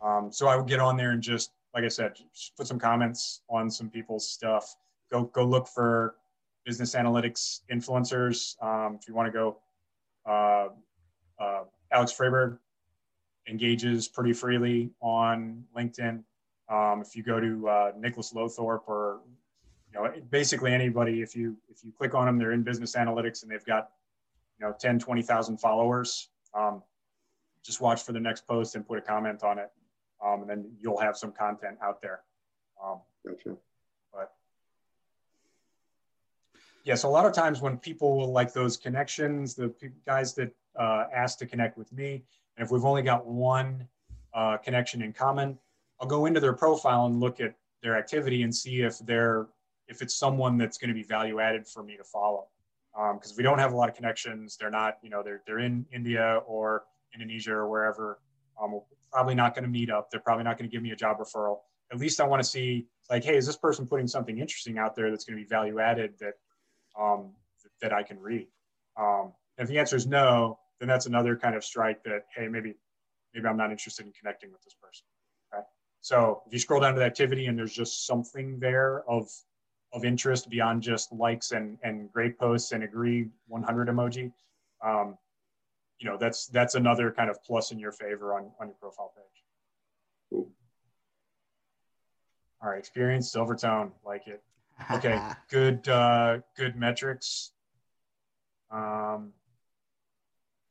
[0.00, 2.12] Um, so I would get on there and just like I said,
[2.56, 4.76] put some comments on some people's stuff.
[5.10, 6.14] Go go look for
[6.66, 8.60] business analytics influencers.
[8.62, 9.58] Um, if you want to go,
[10.28, 10.68] uh,
[11.42, 11.62] uh,
[11.92, 12.58] Alex Freberg
[13.48, 16.22] engages pretty freely on LinkedIn.
[16.68, 19.20] Um, if you go to uh, Nicholas Lothorpe or
[19.92, 23.44] you know basically anybody, if you if you click on them, they're in business analytics
[23.44, 23.90] and they've got
[24.58, 26.28] you know 10, 20,000 followers.
[26.52, 26.82] Um,
[27.64, 29.70] just watch for the next post and put a comment on it,
[30.24, 32.20] um, and then you'll have some content out there.
[32.84, 33.56] Um, gotcha.
[34.12, 34.32] But
[36.86, 39.74] yeah, so a lot of times when people will like those connections, the
[40.06, 42.22] guys that uh, ask to connect with me,
[42.56, 43.88] and if we've only got one
[44.32, 45.58] uh, connection in common,
[46.00, 49.48] I'll go into their profile and look at their activity and see if they're
[49.88, 52.46] if it's someone that's going to be value added for me to follow.
[53.14, 55.58] Because um, we don't have a lot of connections, they're not, you know, they're they're
[55.58, 58.20] in India or Indonesia or wherever.
[58.62, 58.80] Um, we're
[59.10, 60.12] probably not going to meet up.
[60.12, 61.58] They're probably not going to give me a job referral.
[61.92, 64.94] At least I want to see, like, hey, is this person putting something interesting out
[64.94, 66.34] there that's going to be value added that
[66.98, 67.32] um,
[67.80, 68.48] that I can read?
[68.98, 72.74] Um, if the answer is no, then that's another kind of strike that, hey, maybe
[73.34, 75.04] maybe I'm not interested in connecting with this person.
[76.06, 79.28] So if you scroll down to the activity and there's just something there of
[79.92, 84.32] of interest beyond just likes and and great posts and agree 100 emoji,
[84.84, 85.18] um,
[85.98, 89.12] you know that's that's another kind of plus in your favor on on your profile
[89.16, 89.42] page.
[90.30, 90.48] Cool.
[92.62, 94.44] All right, experience Silvertone, like it.
[94.90, 95.20] Okay,
[95.50, 97.52] good uh, good metrics.
[98.70, 99.32] Um,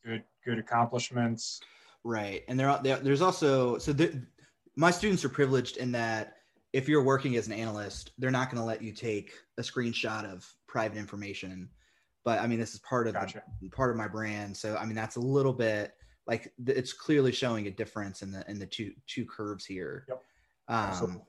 [0.04, 1.60] good good accomplishments.
[2.04, 4.12] Right, and there, there there's also so there,
[4.76, 6.38] my students are privileged in that
[6.74, 10.26] if you're working as an analyst, they're not going to let you take a screenshot
[10.26, 11.70] of private information.
[12.26, 13.44] But I mean, this is part of Gotcha.
[13.62, 15.94] the, part of my brand, so I mean that's a little bit
[16.28, 20.06] like it's clearly showing a difference in the in the two two curves here.
[20.10, 20.22] Yep.
[20.68, 21.22] Um,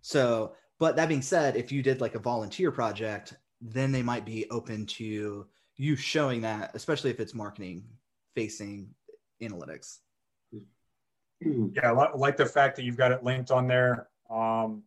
[0.00, 4.24] so, but that being said, if you did like a volunteer project, then they might
[4.24, 7.84] be open to you showing that, especially if it's marketing
[8.34, 8.88] facing
[9.42, 9.98] analytics.
[11.40, 14.08] Yeah, like the fact that you've got it linked on there.
[14.28, 14.82] Um,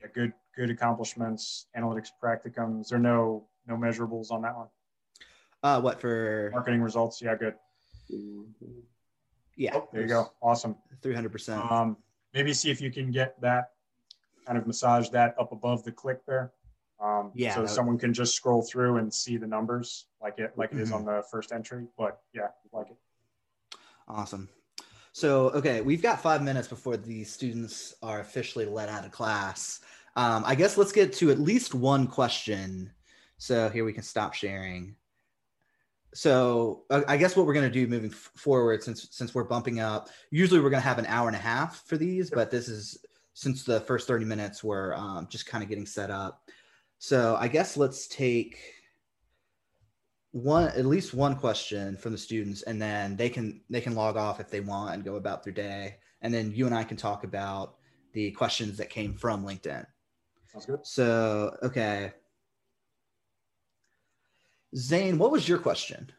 [0.00, 2.88] yeah, good good accomplishments, analytics practicums.
[2.88, 4.66] There are no no measurables on that one.
[5.62, 6.50] Uh, what for?
[6.52, 7.22] Marketing results.
[7.22, 7.54] Yeah, good.
[9.56, 10.32] Yeah, Oh, there you go.
[10.42, 10.76] Awesome.
[11.02, 11.70] three hundred percent.
[11.70, 11.96] Um,
[12.34, 13.70] maybe see if you can get that
[14.48, 16.52] kind of massage that up above the click there.
[17.00, 20.38] Um, Yeah, So that would- someone can just scroll through and see the numbers like
[20.38, 21.86] it like it is on the first entry.
[21.98, 22.96] But yeah, like it.
[24.08, 24.48] Awesome.
[25.12, 29.80] So, okay, we've got five minutes before the students are officially let out of class.
[30.16, 32.92] Um, I guess let's get to at least one question.
[33.36, 34.96] So here we can stop sharing.
[36.14, 39.78] So uh, I guess what we're going to do moving forward, since since we're bumping
[39.78, 42.68] up, usually we're going to have an hour and a half for these, but this
[42.68, 43.04] is
[43.38, 46.50] since the first thirty minutes we're um, just kind of getting set up.
[46.98, 48.58] So I guess let's take
[50.32, 54.16] one at least one question from the students and then they can they can log
[54.16, 56.98] off if they want and go about their day and then you and i can
[56.98, 57.76] talk about
[58.12, 59.86] the questions that came from linkedin
[60.52, 60.80] Sounds good.
[60.86, 62.12] so okay
[64.76, 66.10] zane what was your question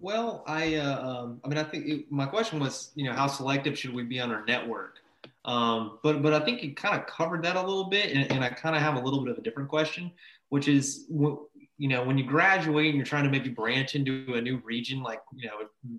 [0.00, 3.26] Well, I, uh, um, I mean, I think it, my question was, you know, how
[3.26, 4.98] selective should we be on our network?
[5.44, 8.44] Um, but, but I think you kind of covered that a little bit, and, and
[8.44, 10.12] I kind of have a little bit of a different question,
[10.50, 14.40] which is, you know, when you graduate and you're trying to maybe branch into a
[14.40, 15.54] new region, like, you know,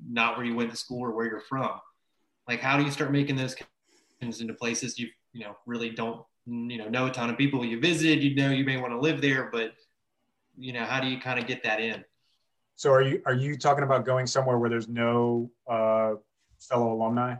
[0.09, 1.71] not where you went to school or where you're from,
[2.47, 6.23] like, how do you start making those connections into places you, you know, really don't,
[6.45, 8.99] you know, know a ton of people you visited, you know, you may want to
[8.99, 9.73] live there, but,
[10.57, 12.03] you know, how do you kind of get that in?
[12.79, 16.13] So are you are you talking about going somewhere where there's no uh,
[16.61, 17.35] fellow alumni?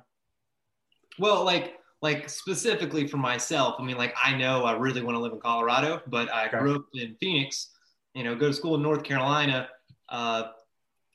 [1.18, 5.22] Well, like like specifically for myself, I mean, like I know I really want to
[5.22, 6.58] live in Colorado, but I Okay.
[6.58, 7.70] grew up in Phoenix.
[8.16, 9.70] You know, go to school in North Carolina.
[10.10, 10.50] Uh,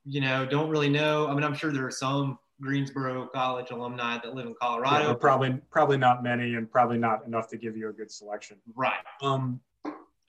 [0.07, 1.29] you know, don't really know.
[1.29, 5.09] I mean, I'm sure there are some Greensboro College alumni that live in Colorado.
[5.09, 8.57] but probably probably not many, and probably not enough to give you a good selection.
[8.75, 9.05] right.
[9.21, 9.61] Um,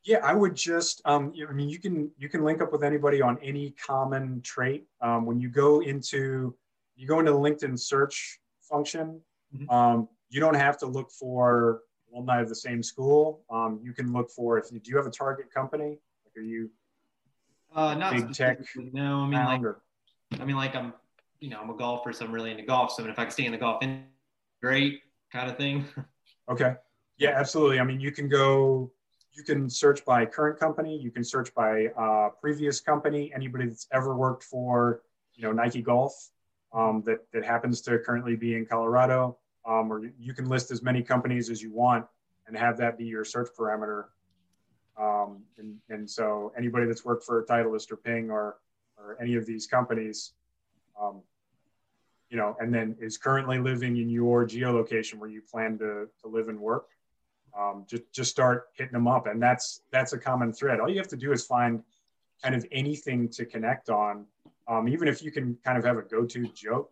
[0.05, 1.01] yeah, I would just.
[1.05, 4.85] Um, I mean, you can you can link up with anybody on any common trait.
[5.01, 6.55] Um, when you go into
[6.95, 9.21] you go into the LinkedIn search function,
[9.53, 9.69] Mhm.
[9.71, 11.81] um, you don't have to look for
[12.13, 13.43] alumni of the same school.
[13.49, 15.99] Um, you can look for if you do you have a target company.
[16.23, 16.69] Like, are you
[17.73, 19.75] Uh, not Big tech No, I mean, like
[20.39, 20.93] I mean, like I'm,
[21.41, 22.91] you know, I'm a golfer, so I'm really into golf.
[22.91, 23.83] So I mean, if I can stay in the golf,
[24.61, 25.01] great
[25.31, 25.85] kind of thing.
[26.47, 26.75] Okay.
[27.17, 27.79] Yeah, absolutely.
[27.79, 28.91] I mean, you can go,
[29.35, 33.87] you can search by current company, you can search by uh, previous company, anybody that's
[33.91, 35.01] ever worked for,
[35.35, 36.29] you know, Nike Golf
[36.73, 39.37] um, that, that happens to currently be in Colorado.
[39.67, 42.05] Um, or you can list as many companies as you want
[42.47, 44.05] and have that be your search parameter.
[44.97, 48.57] Um, and, and so anybody that's worked for Titleist or Ping or,
[48.97, 50.33] or any of these companies,
[51.01, 51.21] um,
[52.29, 56.27] you know, and then is currently living in your geolocation where you plan to, to
[56.27, 56.87] live and work.
[57.57, 60.79] Um, just just start hitting them up, and that's that's a common thread.
[60.79, 61.81] All you have to do is find
[62.43, 64.25] kind of anything to connect on,
[64.67, 66.91] um, even if you can kind of have a go-to joke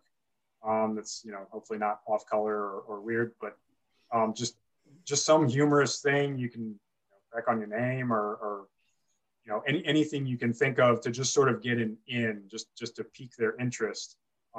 [0.66, 3.56] um, that's you know hopefully not off color or, or weird, but
[4.12, 4.56] um, just
[5.04, 8.66] just some humorous thing you can you know, crack on your name or, or
[9.44, 12.44] you know any anything you can think of to just sort of get an in,
[12.50, 14.16] just just to pique their interest.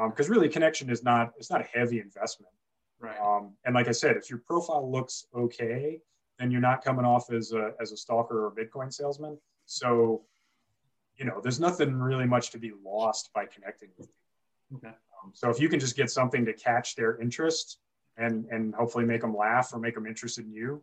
[0.09, 2.51] Because really connection is not it's not a heavy investment
[2.99, 3.19] Right.
[3.19, 5.99] um, and like i said if your profile looks okay
[6.39, 10.23] then you're not coming off as a as a stalker or bitcoin salesman so
[11.17, 14.07] you know there's nothing really much to be lost by connecting with
[14.71, 14.87] you Okay.
[15.23, 17.79] um, so if you can just get something to catch their interest
[18.17, 20.81] and and hopefully make them laugh or make them interested in you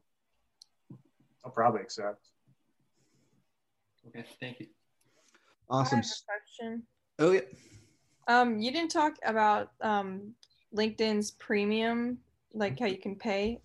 [1.43, 2.29] they'll probably accept
[4.09, 4.25] Okay.
[4.41, 4.67] Thank you.
[5.71, 6.83] I awesome have a question.
[7.21, 7.41] oh yeah
[8.29, 10.35] Um, you didn't talk about um,
[10.75, 12.19] LinkedIn's premium,
[12.55, 13.61] like how you can pay.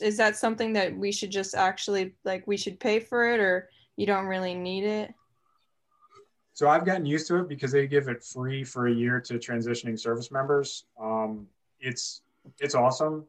[0.00, 3.68] Is that something that we should just actually like we should pay for it, or
[3.96, 5.12] you don't really need it?
[6.54, 9.34] So I've gotten used to it because they give it free for a year to
[9.34, 10.84] transitioning service members.
[11.00, 11.46] Um,
[11.80, 12.22] it's
[12.60, 13.24] it's awesome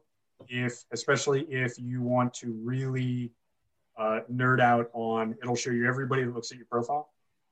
[0.48, 3.30] if especially if you want to really
[3.98, 7.10] uh, nerd out on it'll show you everybody that looks at your profile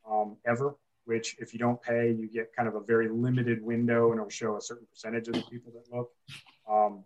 [0.08, 0.74] um, ever
[1.04, 4.30] which if you don't pay you get kind of a very limited window and it'll
[4.30, 6.10] show a certain percentage of the people that look
[6.70, 7.04] um,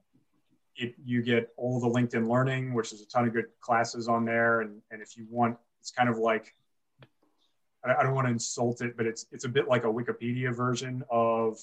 [0.76, 4.24] it, you get all the linkedin learning which is a ton of good classes on
[4.24, 6.54] there and, and if you want it's kind of like
[7.84, 10.54] I, I don't want to insult it but it's it's a bit like a wikipedia
[10.54, 11.58] version of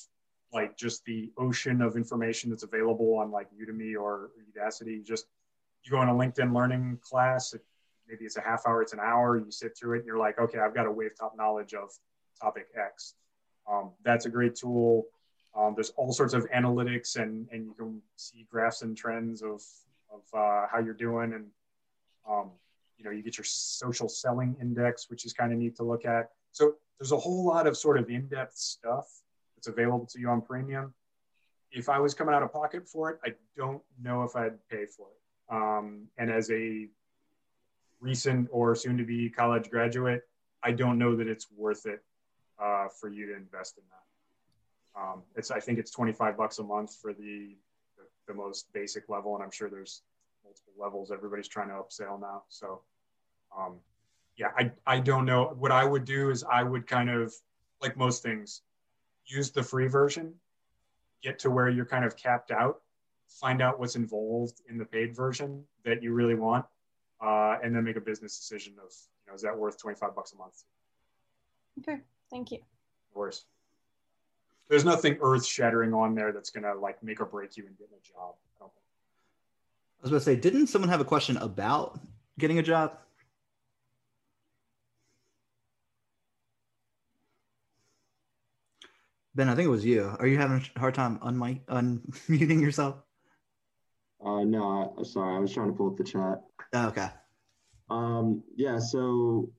[0.54, 5.04] like just the ocean of information that's available on like Udemy or Udacity.
[5.04, 5.26] Just
[5.84, 7.54] you go on a LinkedIn learning class,
[8.08, 10.40] maybe it's a half hour, it's an hour, you sit through it and you're like,
[10.40, 11.90] okay, I've got a wave top knowledge of
[12.40, 13.16] topic X.
[13.70, 15.06] Um, that's a great tool.
[15.56, 19.62] Um, there's all sorts of analytics and, and you can see graphs and trends of,
[20.12, 21.34] of uh, how you're doing.
[21.34, 21.46] And,
[22.30, 22.52] um,
[22.98, 26.06] you know, you get your social selling index, which is kind of neat to look
[26.06, 26.32] at.
[26.52, 29.08] So there's a whole lot of sort of in-depth stuff
[29.56, 30.94] that's available to you on premium.
[31.72, 34.86] If I was coming out of pocket for it, I don't know if I'd pay
[34.86, 35.54] for it.
[35.56, 36.88] Um, and as a
[38.00, 40.24] recent or soon to be college graduate,
[40.64, 42.04] I don't know that it's worth it
[42.62, 45.02] uh, for you to invest in that.
[45.02, 47.56] Um, it's I think it's 25 bucks a month for the,
[47.98, 50.04] the, the most basic level, and I'm sure there's
[50.44, 51.12] multiple levels.
[51.12, 52.82] Everybody's trying to upsell now, so
[53.58, 53.76] um,
[54.38, 55.56] yeah, I I don't know.
[55.58, 57.34] What I would do is I would kind of
[57.82, 58.62] like most things,
[59.26, 60.34] use the free version,
[61.22, 62.82] get to where you're kind of capped out,
[63.28, 66.66] find out what's involved in the paid version that you really want,
[67.22, 68.92] uh, and then make a business decision of,
[69.26, 70.64] you know, is that worth 25 bucks a month?
[71.80, 72.02] Okay,
[72.34, 72.58] thank you.
[72.58, 73.46] Of course.
[74.68, 77.74] There's nothing earth shattering on there that's going to like make or break you in
[77.74, 78.34] getting a job.
[78.60, 78.70] I, I
[80.02, 82.00] was going to say, didn't someone have a question about
[82.40, 82.98] getting a job?
[89.36, 90.16] Ben, I think it was you.
[90.20, 92.96] Are you having a hard time unmic- unmuting yourself?
[94.24, 95.36] Uh, no, I, sorry.
[95.36, 96.42] I was trying to pull up the chat.
[96.74, 97.10] Oh, okay.
[97.90, 98.80] Um, yeah.
[98.80, 99.50] So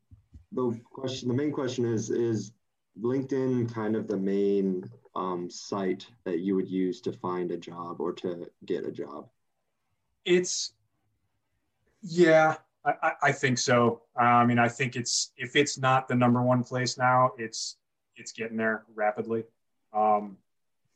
[0.53, 2.53] the question, the main question is, is
[3.01, 8.01] LinkedIn kind of the main um, site that you would use to find a job
[8.01, 9.29] or to get a job?
[10.25, 10.73] It's,
[12.03, 14.03] yeah, I, I think so.
[14.19, 17.77] Uh, I mean, I think it's if it's not the number one place now, it's
[18.17, 19.45] it's getting there rapidly.
[19.93, 20.37] Um,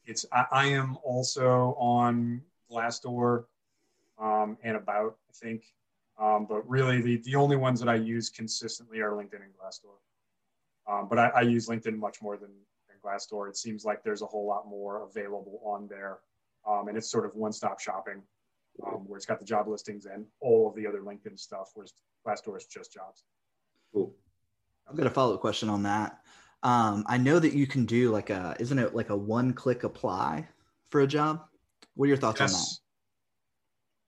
[0.05, 3.45] it's I, I, am also on Glassdoor
[4.19, 5.65] um, and About, I think.
[6.19, 9.97] Um, but really, the, the only ones that I use consistently are LinkedIn and Glassdoor.
[10.91, 12.51] Um, but I, I, use LinkedIn much more than,
[12.89, 13.49] than, Glassdoor.
[13.49, 16.19] It seems like there's a whole lot more available on there.
[16.67, 18.23] Um, and it's sort of one stop shopping
[18.87, 21.93] um, where it's got the job listings and all of the other LinkedIn stuff, whereas
[22.27, 23.25] Glassdoor is just jobs.
[23.93, 24.15] Cool.
[24.89, 26.21] I've got a follow up question on that.
[26.63, 29.85] Um, I know that you can do like a, isn't it like a one click
[29.85, 30.49] apply
[30.91, 31.45] for a job?
[31.95, 32.55] What are your thoughts yes.
[32.55, 32.67] on that?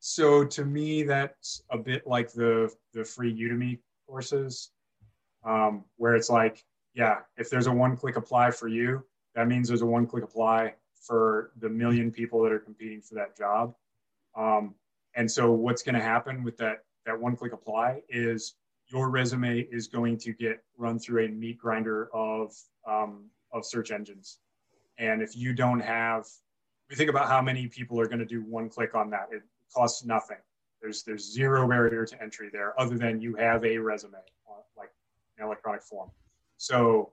[0.00, 4.70] So to me, that's a bit like the the free Udemy courses,
[5.44, 6.64] um, where it's like,
[6.94, 10.24] yeah, if there's a one click apply for you, that means there's a one click
[10.24, 13.74] apply for the million people that are competing for that job.
[14.36, 14.74] Um,
[15.14, 18.54] and so what's going to happen with that that one click apply is
[18.88, 22.54] your resume is going to get run through a meat grinder of
[22.86, 24.38] um, of search engines.
[24.98, 26.26] And if you don't have,
[26.88, 29.28] we think about how many people are going to do one click on that.
[29.32, 29.42] It
[29.74, 30.36] costs nothing.
[30.82, 34.18] There's there's zero barrier to entry there, other than you have a resume,
[34.76, 34.90] like
[35.38, 36.10] an electronic form.
[36.60, 37.12] So,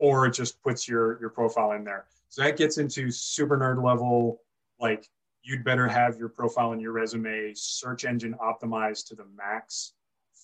[0.00, 2.06] or it just puts your your profile in there.
[2.30, 4.40] So that gets into super nerd level,
[4.80, 5.08] like
[5.44, 9.92] you'd better have your profile and your resume search engine optimized to the max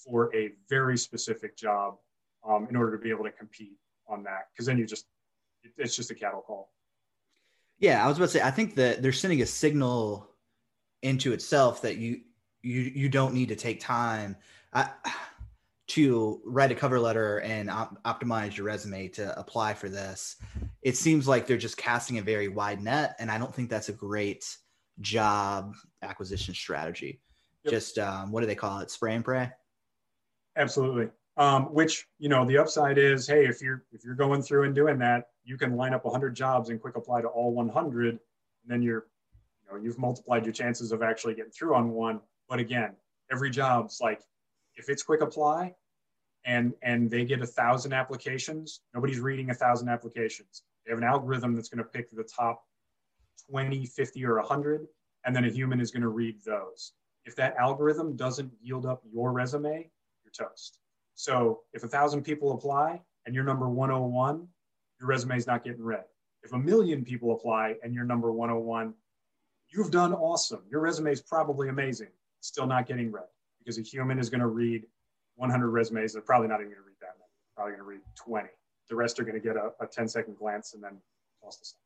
[0.05, 1.97] for a very specific job
[2.49, 3.77] um, in order to be able to compete
[4.07, 4.47] on that.
[4.53, 5.07] Because then you just,
[5.77, 6.71] it's just a cattle call.
[7.81, 10.31] Yeah, I was about to say, I think that they're sending a signal
[11.03, 12.21] into itself that you
[12.63, 14.37] you you don't need to take time
[14.75, 14.91] I,
[15.87, 20.37] to write a cover letter and op- optimize your resume to apply for this.
[20.83, 23.91] It seems like they're just casting a very wide net, and I don't think that's
[23.91, 24.45] a great
[25.01, 27.21] job acquisition strategy.
[27.65, 27.73] Yep.
[27.73, 28.91] Just um, what do they call it?
[28.91, 29.51] Spray and pray.
[30.57, 31.09] Absolutely.
[31.37, 34.75] Um, which you know the upside is, hey, if you're if you're going through and
[34.75, 38.21] doing that, you can line up 100 jobs and quick apply to all 100, and
[38.67, 39.07] then you're,
[39.63, 42.21] you know, you've multiplied your chances of actually getting through on one.
[42.49, 42.93] But again,
[43.33, 44.21] every job's like,
[44.77, 45.75] if it's quick apply,
[46.45, 50.63] and and they get a thousand applications, nobody's reading a thousand applications.
[50.85, 52.63] They have an algorithm that's going to pick the top
[53.51, 54.87] 20, 50, or 100,
[55.25, 56.93] and then a human is going to read those.
[57.25, 59.91] If that algorithm doesn't yield up your resume,
[60.25, 60.79] you're toast.
[61.15, 64.47] So if a thousand people apply, and you're number 101,
[65.01, 66.05] your resume is not getting read.
[66.43, 68.93] If a million people apply and you're number 101,
[69.71, 70.61] you've done awesome.
[70.71, 72.09] Your resume is probably amazing,
[72.41, 73.25] still not getting read
[73.65, 74.85] because a human is going to read
[75.37, 76.13] 100 resumes.
[76.13, 77.31] They're probably not even going to read that many.
[77.41, 78.49] They're probably going to read 20.
[78.89, 80.99] The rest are going to get a, a 10 second glance and then
[81.43, 81.79] toss the same.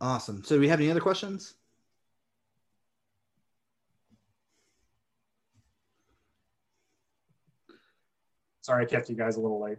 [0.00, 0.44] Awesome.
[0.44, 1.54] So, do we have any other questions?
[8.60, 9.78] Sorry, I kept you guys a little late.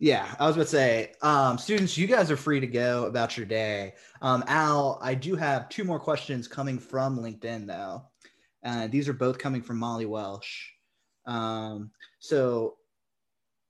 [0.00, 3.36] Yeah, I was about to say, um, students, you guys are free to go about
[3.36, 3.94] your day.
[4.22, 8.04] Um, Al, I do have two more questions coming from LinkedIn, though.
[8.64, 10.70] Uh, these are both coming from Molly Welsh.
[11.26, 12.76] Um, so,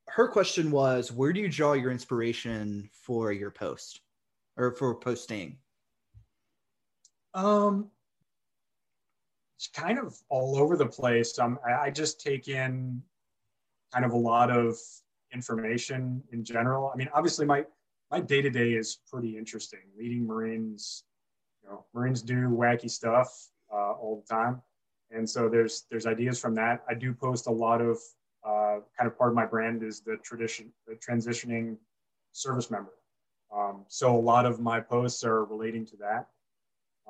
[0.09, 4.01] her question was, where do you draw your inspiration for your post
[4.57, 5.59] or for posting?
[7.34, 7.91] Um,
[9.57, 11.39] it's kind of all over the place.
[11.39, 13.03] Um, I, I just take in
[13.93, 14.76] kind of a lot of
[15.32, 16.91] information in general.
[16.93, 17.64] I mean, obviously, my
[18.11, 19.80] my day to day is pretty interesting.
[19.99, 21.05] Leading Marines,
[21.62, 24.62] you know, Marines do wacky stuff uh, all the time,
[25.11, 26.85] and so there's there's ideas from that.
[26.89, 27.99] I do post a lot of
[28.45, 31.77] uh, kind of part of my brand is the tradition, the transitioning
[32.33, 32.93] service member.
[33.55, 36.29] Um, so a lot of my posts are relating to that,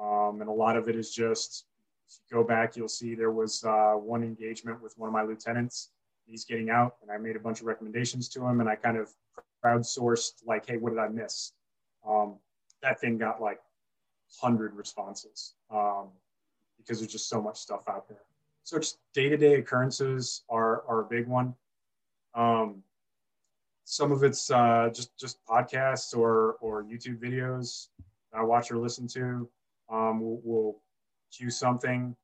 [0.00, 1.66] um, and a lot of it is just
[2.30, 2.76] go back.
[2.76, 5.90] You'll see there was uh, one engagement with one of my lieutenants
[6.28, 8.96] he's getting out and I made a bunch of recommendations to him and I kind
[8.96, 9.08] of
[9.64, 11.52] crowdsourced like, hey, what did I miss?
[12.06, 12.36] Um,
[12.82, 13.60] that thing got like
[14.40, 16.08] 100 responses um,
[16.88, 18.22] because there's just so much stuff out there.
[18.64, 21.54] So just day-to-day occurrences are, are a big one.
[22.34, 22.82] Um,
[23.84, 27.88] some of it's uh, just just podcasts or or YouTube videos
[28.34, 29.48] I watch or listen to.
[29.90, 30.76] Um, we'll, we'll
[31.34, 32.14] cue something,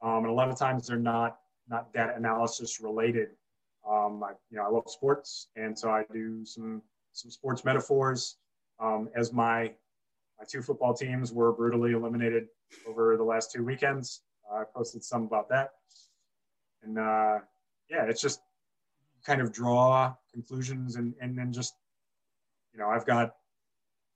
[0.00, 3.28] um, and a lot of times they're not not data analysis related.
[3.86, 6.80] Um, I, you know, I love sports, and so I do some
[7.12, 8.36] some sports metaphors.
[8.80, 9.72] Um, as my
[10.40, 12.46] my two football teams were brutally eliminated
[12.88, 15.72] over the last two weekends, uh, I posted some about that,
[16.82, 17.38] and uh,
[17.90, 18.40] yeah, it's just
[19.24, 21.74] kind of draw conclusions, and and then just
[22.72, 23.34] you know, I've got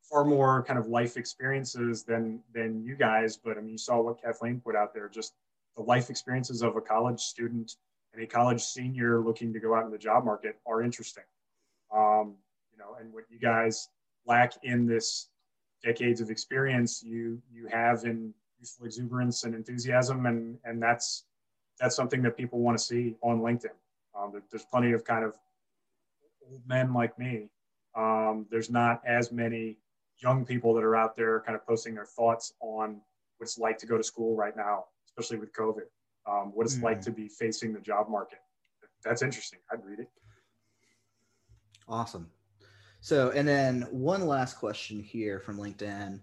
[0.02, 4.00] far more kind of life experiences than than you guys, but I mean, you saw
[4.00, 5.34] what Kathleen put out there, just
[5.76, 7.72] the life experiences of a college student
[8.12, 11.24] and a college senior looking to go out in the job market are interesting.
[11.92, 12.36] Um,
[12.72, 13.88] you know, and what you guys
[14.26, 15.28] lack in this
[15.84, 21.24] decades of experience, you you have in youthful exuberance and enthusiasm, and and that's
[21.80, 23.76] that's something that people want to see on LinkedIn.
[24.18, 25.36] Um, there's plenty of kind of
[26.48, 27.48] old men like me.
[27.96, 29.76] Um, there's not as many
[30.18, 33.00] young people that are out there kind of posting their thoughts on
[33.38, 35.86] what it's like to go to school right now, especially with COVID
[36.26, 36.82] um, what it's mm.
[36.82, 38.38] like to be facing the job market.
[39.04, 39.58] That's interesting.
[39.70, 40.08] I'd read it.
[41.86, 42.30] Awesome.
[43.04, 46.20] So, and then one last question here from LinkedIn.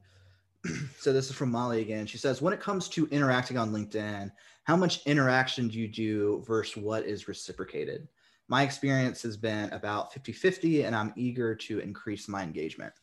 [0.98, 2.08] so this is from Molly again.
[2.08, 4.32] She says, when it comes to interacting on LinkedIn,
[4.64, 8.08] how much interaction do you do versus what is reciprocated?
[8.48, 12.94] My experience has been about 50 50, and I'm eager to increase my engagement.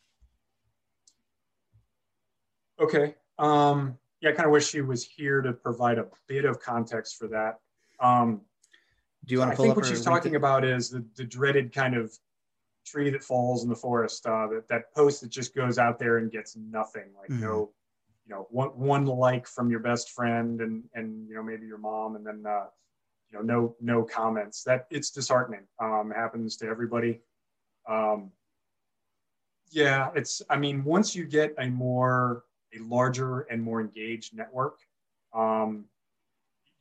[2.80, 3.14] Okay.
[3.38, 7.16] Um, yeah, I kind of wish she was here to provide a bit of context
[7.16, 7.60] for that.
[8.00, 8.40] Um,
[9.24, 9.54] Do you want to?
[9.54, 12.12] I think what she's talking about is the, the dreaded kind of
[12.90, 14.26] tree that falls in the forest.
[14.26, 17.42] Uh, that that post that just goes out there and gets nothing, like mm-hmm.
[17.42, 17.70] no,
[18.26, 21.78] you know, one one like from your best friend and and you know maybe your
[21.78, 22.66] mom, and then uh,
[23.30, 24.62] you know no no comments.
[24.64, 25.66] That it's disheartening.
[25.80, 27.20] Um, happens to everybody.
[27.88, 28.30] Um,
[29.70, 30.42] yeah, it's.
[30.48, 32.44] I mean, once you get a more
[32.74, 34.78] a larger and more engaged network,
[35.34, 35.84] um,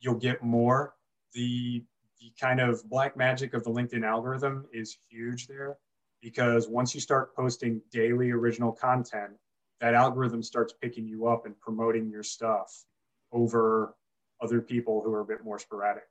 [0.00, 0.94] you'll get more.
[1.34, 1.84] The,
[2.20, 5.76] the kind of black magic of the LinkedIn algorithm is huge there
[6.22, 9.32] because once you start posting daily original content,
[9.80, 12.84] that algorithm starts picking you up and promoting your stuff
[13.32, 13.94] over
[14.40, 16.04] other people who are a bit more sporadic.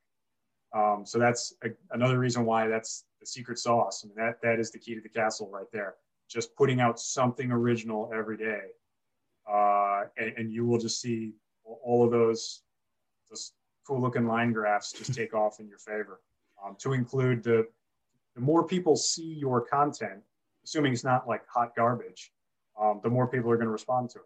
[0.75, 4.03] Um, so that's a, another reason why that's the secret sauce.
[4.03, 5.95] I mean, that, that is the key to the castle right there.
[6.29, 8.61] Just putting out something original every day
[9.51, 12.63] uh, and, and, you will just see all of those,
[13.29, 13.53] those
[13.87, 16.19] cool looking line graphs just take off in your favor.
[16.63, 17.65] Um, to include the,
[18.37, 20.21] the more people see your content,
[20.63, 22.31] assuming it's not like hot garbage,
[22.79, 24.25] um, the more people are going to respond to it.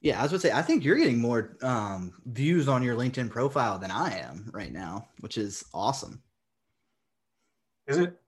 [0.00, 2.96] Yeah, I was going to say, I think you're getting more um, views on your
[2.96, 6.20] LinkedIn profile than I am right now, which is awesome.
[7.86, 8.18] Is it?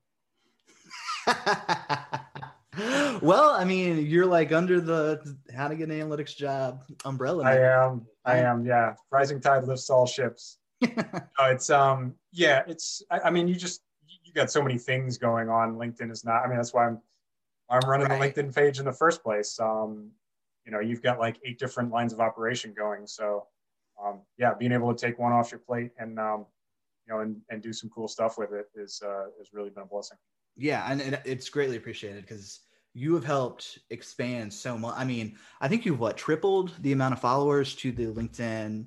[3.21, 7.45] well, I mean, you're like under the how to get an analytics job umbrella.
[7.45, 8.07] I am.
[8.25, 8.65] I am.
[8.65, 8.95] Yeah.
[9.11, 10.59] Rising tide lifts all ships.
[10.85, 12.15] uh, it's um.
[12.33, 12.63] Yeah.
[12.67, 13.03] It's.
[13.11, 13.83] I, I, mean, you just
[14.31, 15.75] you got so many things going on.
[15.75, 16.45] LinkedIn is not.
[16.45, 17.01] I mean, that's why I'm
[17.69, 18.35] I'm running Right.
[18.35, 19.59] the LinkedIn page in the first place.
[19.61, 20.11] Um,
[20.65, 23.07] you know, you've got like eight different lines of operation going.
[23.07, 23.47] So,
[24.05, 26.47] um, yeah, being able to take one off your plate and um,
[27.07, 29.83] you know and, and do some cool stuff with it is uh, has really been
[29.83, 30.19] a blessing.
[30.57, 32.61] Yeah, and, and it's greatly appreciated because
[32.93, 34.95] you have helped expand so much.
[34.97, 38.87] I mean, I think you've what tripled the amount of followers to the LinkedIn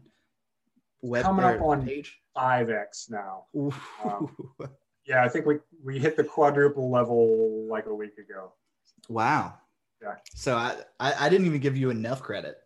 [1.01, 2.19] web Coming up on- page.
[2.33, 3.45] Five X now.
[3.55, 3.71] Ooh.
[5.05, 8.53] Yeah, I think we we hit the quadruple level like a week ago.
[9.09, 9.55] wow.
[10.01, 10.15] Yeah.
[10.35, 12.57] So I, I I didn't even give you enough credit.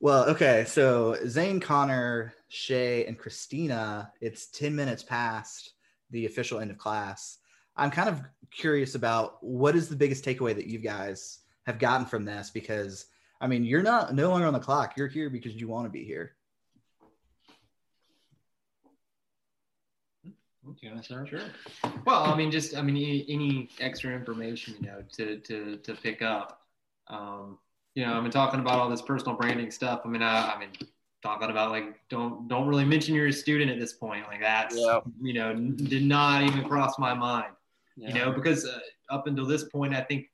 [0.00, 0.64] Well, okay.
[0.66, 4.12] So Zane, Connor, Shay, and Christina.
[4.20, 5.72] It's ten minutes past
[6.10, 7.38] the official end of class.
[7.76, 8.22] I'm kind of
[8.52, 13.06] curious about what is the biggest takeaway that you guys have gotten from this because
[13.40, 14.96] I mean you're not no longer on the clock.
[14.96, 16.36] You're here because you want to be here.
[20.66, 21.28] Do you want to start?
[21.28, 21.40] Sure.
[22.06, 22.96] Well, I mean, just I mean,
[23.28, 26.62] any, extra information, you know, to to to pick up.
[27.08, 27.58] Um,
[27.94, 30.00] you know, I've been talking about all this personal branding stuff.
[30.04, 30.70] I mean, I, I mean,
[31.22, 34.26] talking about like don't don't really mention you're a student at this point.
[34.26, 35.00] Like that's Yeah.
[35.20, 37.52] you know did not even cross my mind.
[37.96, 38.08] Yeah.
[38.08, 38.78] You know, because uh,
[39.10, 40.26] up until this point, I think,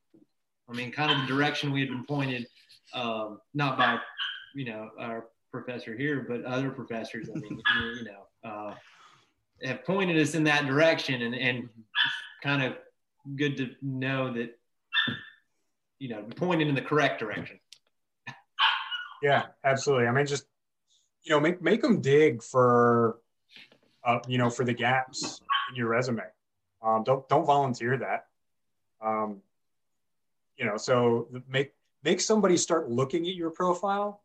[0.68, 2.46] I mean, kind of the direction we had been pointed,
[2.94, 3.98] um, not by
[4.54, 7.28] you know our professor here, but other professors.
[7.34, 7.60] I mean,
[7.98, 8.48] you know.
[8.48, 8.74] Uh,
[9.62, 11.68] have pointed us in that direction and, and
[12.42, 12.76] kind of
[13.36, 14.58] good to know that
[15.98, 17.58] you know pointed in the correct direction
[19.22, 20.06] Yeah, absolutely.
[20.06, 20.46] I mean, just
[21.22, 23.18] you know, make make them dig for,
[24.04, 26.22] uh, you know, for the gaps in your resume.
[26.82, 28.26] Um, don't don't volunteer that.
[29.02, 29.42] Um,
[30.56, 31.72] you know, so make
[32.02, 34.22] make somebody start looking at your profile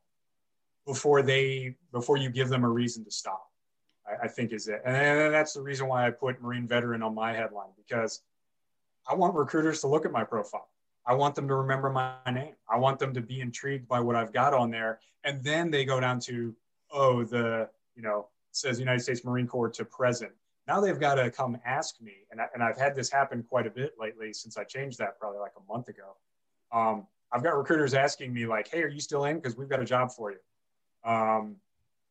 [0.85, 3.51] before they before you give them a reason to stop.
[4.07, 7.15] I, I think is it, and that's the reason why I put Marine veteran on
[7.15, 8.21] my headline because
[9.07, 10.69] I want recruiters to look at my profile.
[11.05, 12.55] I want them to remember my name.
[12.67, 14.99] I want them to be intrigued by what I've got on there.
[15.23, 16.55] And then they go down to,
[16.91, 20.31] oh, the, you know, says United States Marine Corps to present.
[20.67, 22.13] Now they've got to come ask me.
[22.31, 25.19] And, I, and I've had this happen quite a bit lately since I changed that
[25.19, 26.15] probably like a month ago.
[26.71, 29.35] Um, I've got recruiters asking me, like, hey, are you still in?
[29.35, 30.39] Because we've got a job for you.
[31.09, 31.57] Um,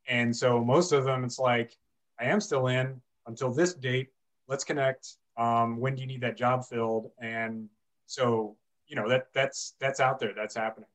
[0.06, 1.76] and so most of them, it's like,
[2.20, 4.08] I am still in until this date.
[4.48, 5.16] Let's connect.
[5.36, 7.10] Um, when do you need that job filled?
[7.20, 7.68] And
[8.06, 10.88] so you know that that's that's out there that's happening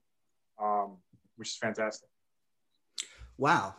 [0.62, 0.98] um,
[1.38, 2.08] which is fantastic
[3.40, 3.76] Wow.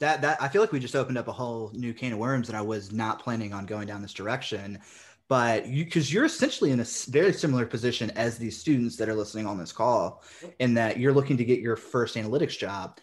[0.00, 2.48] That that I feel like we just opened up a whole new can of worms
[2.48, 4.80] that I was not planning on going down this direction.
[5.28, 9.14] But you because you're essentially in a very similar position as these students that are
[9.14, 10.22] listening on this call
[10.58, 12.98] in that you're looking to get your first analytics job.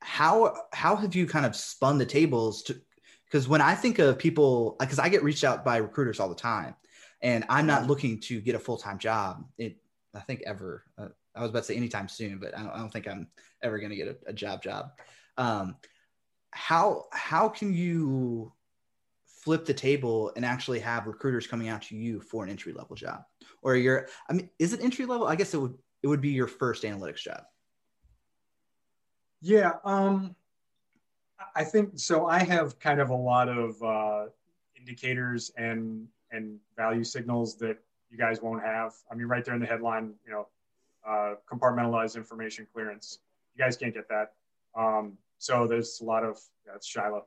[0.00, 2.80] How how have you kind of spun the tables to
[3.24, 6.34] because when I think of people because I get reached out by recruiters all the
[6.34, 6.74] time
[7.20, 9.44] and I'm not looking to get a full-time job.
[9.58, 9.76] It
[10.14, 12.78] I think ever uh, I was about to say anytime soon, but I don't, I
[12.78, 13.28] don't think I'm
[13.62, 14.90] ever going to get a, a job job.
[15.36, 15.76] Um,
[16.50, 18.52] how how can you
[19.26, 22.96] flip the table and actually have recruiters coming out to you for an entry level
[22.96, 23.22] job,
[23.62, 25.26] or your I mean, is it entry level?
[25.26, 27.42] I guess it would it would be your first analytics job.
[29.40, 30.34] Yeah um,
[31.54, 34.26] i think so i have kind of a lot of uh,
[34.76, 37.78] indicators and and value signals that
[38.10, 38.94] you guys won't have.
[39.10, 40.48] I mean right there in the headline you know
[41.06, 43.18] uh, compartmentalized information clearance.
[43.54, 44.32] You guys can't get that.
[44.74, 47.26] Um, so there's a lot of yeah, it's shiloh.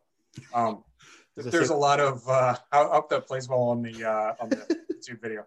[0.53, 0.83] Um,
[1.35, 5.21] there's a lot of uh, up that plays well on the uh, on the YouTube
[5.21, 5.45] video.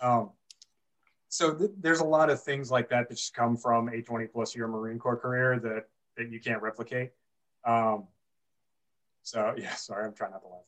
[0.00, 0.30] Um,
[1.34, 4.26] so th- there's a lot of things like that that just come from a 20
[4.28, 7.10] plus year Marine Corps career that that you can't replicate.
[7.64, 8.04] Um,
[9.24, 10.60] so yeah, sorry, I'm trying not to laugh.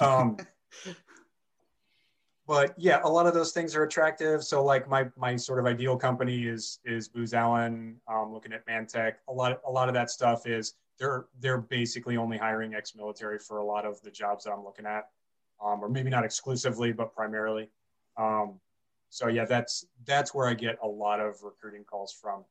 [0.00, 0.08] At.
[0.08, 0.36] Um,
[2.48, 4.42] but yeah, a lot of those things are attractive.
[4.42, 8.00] So like my my sort of ideal company is is Booz Allen.
[8.08, 12.16] Um, looking at Mantech, a lot a lot of that stuff is they're they're basically
[12.16, 15.08] only hiring ex-military for a lot of the jobs that I'm looking at,
[15.64, 17.70] um, or maybe not exclusively, but primarily.
[18.16, 18.58] Um,
[19.10, 22.44] so yeah, that's that's where I get a lot of recruiting calls from.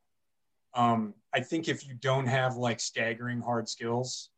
[0.74, 4.28] Um, I think if you don't have like staggering hard skills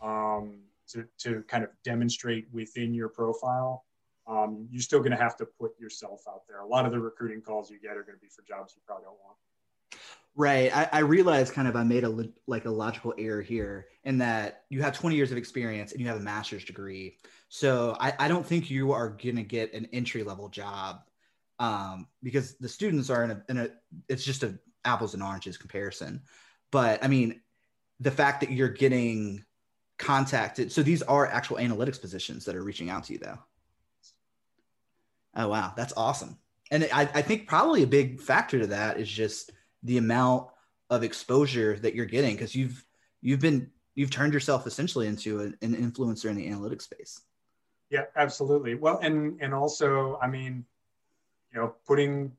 [0.00, 3.84] um, to to kind of demonstrate within your profile,
[4.28, 6.60] um, you're still going to have to put yourself out there.
[6.60, 8.82] A lot of the recruiting calls you get are going to be for jobs you
[8.86, 9.36] probably don't want.
[10.38, 10.70] Right.
[10.76, 14.82] I, I kind of I made a like a logical error here in that you
[14.82, 17.16] have 20 years of experience and you have a master's degree.
[17.48, 21.00] So I, I don't think you are going to get an entry level job
[21.58, 23.68] um, because the students are in a, in a
[24.08, 26.22] it's just a apples and oranges comparison.
[26.70, 27.40] But I mean,
[28.00, 29.44] the fact that you're getting
[29.98, 30.70] contacted.
[30.72, 33.38] So these are actual analytics positions that are reaching out to you, though.
[35.34, 36.38] Oh wow, that's awesome.
[36.70, 39.52] And I, I think probably a big factor to that is just
[39.82, 40.48] the amount
[40.90, 42.84] of exposure that you're getting because you've
[43.20, 47.20] you've been you've turned yourself essentially into an, an influencer in the analytics space.
[47.90, 48.74] Yeah, absolutely.
[48.74, 50.64] Well, and and also, I mean,
[51.52, 52.32] you know, putting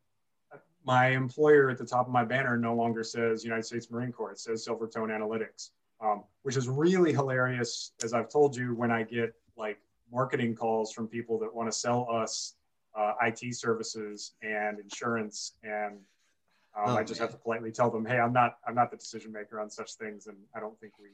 [0.86, 4.32] my employer at the top of my banner no longer says United States Marine Corps;
[4.32, 5.72] it says Silvertone Analytics,
[6.02, 7.92] um, which is really hilarious.
[8.04, 9.80] As I've told you, when I get like
[10.12, 12.56] marketing calls from people that want to sell us
[12.98, 16.00] uh, IT services and insurance, and
[16.78, 17.30] um, oh, I just man.
[17.30, 19.96] have to politely tell them, "Hey, I'm not I'm not the decision maker on such
[19.96, 21.10] things, and I don't think we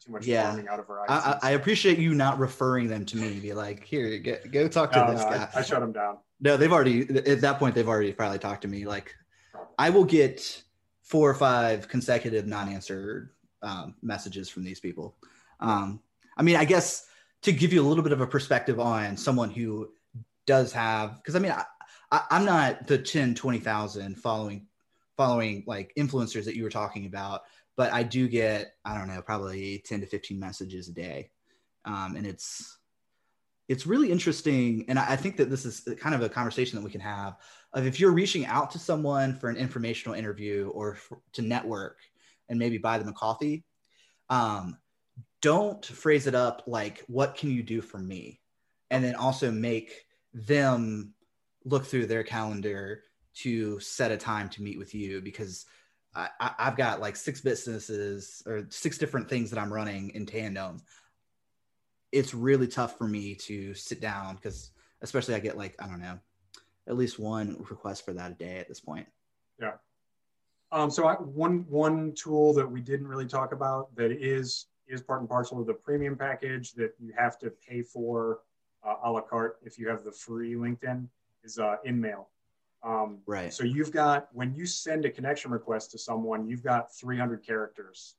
[0.00, 0.48] too much yeah.
[0.48, 3.38] farming out of our I, I, appreciate you not referring them to me.
[3.38, 5.48] Be like, here, get, go talk to no, this no, guy.
[5.54, 6.18] I, I, shut them down.
[6.40, 8.86] No, they've already at that point they've already probably talked to me.
[8.86, 9.14] Like,
[9.78, 10.62] I will get
[11.02, 13.30] four or five consecutive non-answered
[13.62, 15.16] um, messages from these people.
[15.58, 16.00] Um,
[16.36, 17.06] I mean, I guess
[17.42, 19.90] to give you a little bit of a perspective on someone who
[20.46, 21.64] does have, because I mean, I,
[22.10, 24.66] I, I'm not the 10, 20,000 following
[25.16, 27.42] following like influencers that you were talking about
[27.80, 31.30] but I do get I don't know probably 10 to 15 messages a day,
[31.86, 32.76] um, and it's
[33.70, 34.84] it's really interesting.
[34.88, 37.36] And I, think that this is kind of a conversation that we can have
[37.72, 41.98] of if you're reaching out to someone for an informational interview or for, to network
[42.48, 43.62] and maybe buy them a coffee.
[44.28, 44.76] Um,
[45.40, 48.40] don't phrase it up like what can you do for me
[48.90, 51.14] and then also make them
[51.64, 55.64] look through their calendar to set a time to meet with you because
[56.12, 56.28] I,
[56.58, 60.82] have got like six businesses or six different things that I'm running in tandem.
[62.12, 64.70] It's really tough for me to sit down because,
[65.02, 66.18] especially, I get like I don't know,
[66.86, 69.06] at least one request for that a day at this point.
[69.60, 69.74] Yeah.
[70.72, 75.00] Um, so I, one one tool that we didn't really talk about that is is
[75.00, 78.40] part and parcel of the premium package that you have to pay for
[78.84, 81.06] uh, a la carte if you have the free LinkedIn
[81.44, 82.26] is uh, InMail.
[82.82, 83.52] Um, right.
[83.52, 88.16] So you've got when you send a connection request to someone, you've got 300 characters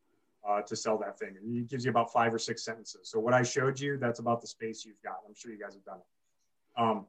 [0.48, 1.36] uh, to sell that thing.
[1.40, 3.10] And it gives you about five or six sentences.
[3.10, 5.18] So what I showed you, that's about the space you've got.
[5.28, 6.82] I'm sure you guys have done it.
[6.82, 7.06] Um,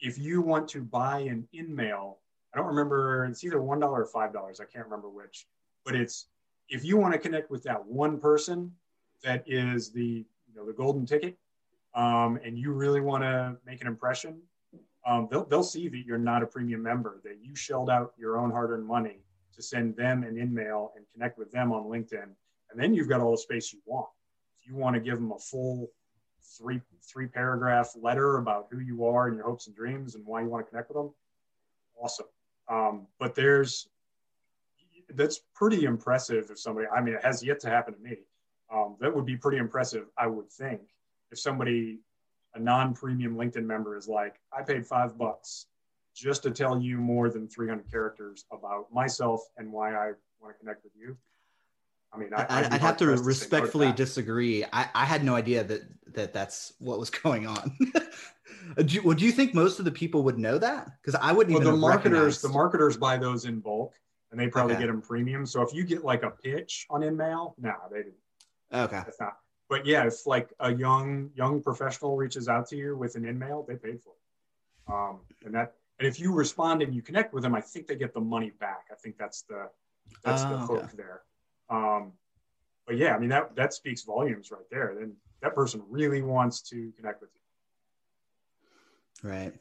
[0.00, 2.16] if you want to buy an InMail,
[2.52, 3.24] I don't remember.
[3.26, 4.60] It's either one dollar or five dollars.
[4.60, 5.46] I can't remember which.
[5.84, 6.26] But it's
[6.68, 8.72] if you want to connect with that one person,
[9.22, 11.36] that is the you know the golden ticket,
[11.94, 14.40] um, and you really want to make an impression
[15.06, 18.38] um, they'll, they'll see that you're not a premium member, that you shelled out your
[18.38, 19.20] own hard earned money
[19.54, 22.28] to send them an InMail and connect with them on LinkedIn.
[22.76, 24.08] And then you've got all the space you want.
[24.60, 25.88] If you want to give them a full
[26.58, 30.42] three, three paragraph letter about who you are and your hopes and dreams and why
[30.42, 31.14] you want to connect with them,
[31.98, 32.26] awesome.
[32.68, 33.88] Um, but there's,
[35.14, 38.18] that's pretty impressive if somebody, I mean, it has yet to happen to me.
[38.70, 40.82] Um, that would be pretty impressive, I would think,
[41.32, 42.00] if somebody
[42.54, 45.64] a non-premium LinkedIn member is like, I paid five bucks
[46.14, 50.12] just to tell you more than 300 characters about myself and why I
[50.42, 51.16] want to connect with you.
[52.16, 54.64] I mean, I, would have to respectfully to disagree.
[54.72, 55.82] I, I had no idea that
[56.14, 57.76] that that's what was going on.
[58.84, 60.90] do, you, well, do you think most of the people would know that?
[61.00, 61.74] Because I wouldn't well, even.
[61.74, 62.42] The marketers, recognized...
[62.42, 63.94] the marketers buy those in bulk,
[64.30, 64.84] and they probably okay.
[64.84, 65.46] get them premium.
[65.46, 68.14] So if you get like a pitch on InMail, no, nah, they didn't.
[68.72, 69.36] Okay, that's not
[69.68, 73.66] but yeah, if like a young young professional reaches out to you with an InMail,
[73.66, 74.92] they paid for it.
[74.92, 77.96] Um, and that and if you respond and you connect with them, I think they
[77.96, 78.86] get the money back.
[78.92, 79.68] I think that's the
[80.24, 80.96] that's the oh, hook okay.
[80.96, 81.22] there.
[81.68, 82.12] Um,
[82.86, 84.94] but yeah, I mean that that speaks volumes right there.
[84.98, 87.30] Then that person really wants to connect with
[89.22, 89.28] you.
[89.28, 89.52] Right.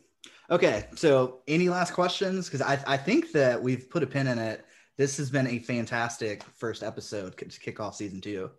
[0.50, 0.88] Okay.
[0.96, 2.48] So any last questions?
[2.48, 4.66] Because I I think that we've put a pin in it.
[4.98, 8.50] This has been a fantastic first episode to kick off season two.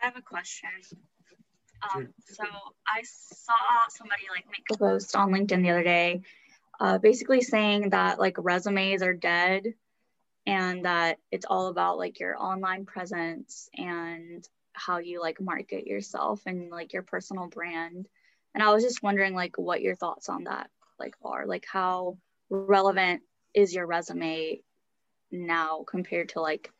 [0.00, 0.70] I have a question.
[1.94, 2.44] Um, so
[2.86, 3.54] I saw
[3.88, 6.22] somebody like make a post on LinkedIn the other day,
[6.78, 9.74] uh, basically saying that like resumes are dead
[10.46, 16.42] and that it's all about like your online presence and how you like market yourself
[16.46, 18.06] and like your personal brand.
[18.54, 22.16] And I was just wondering like what your thoughts on that like are like how
[22.48, 23.22] relevant
[23.54, 24.60] is your resume
[25.30, 26.70] now compared to like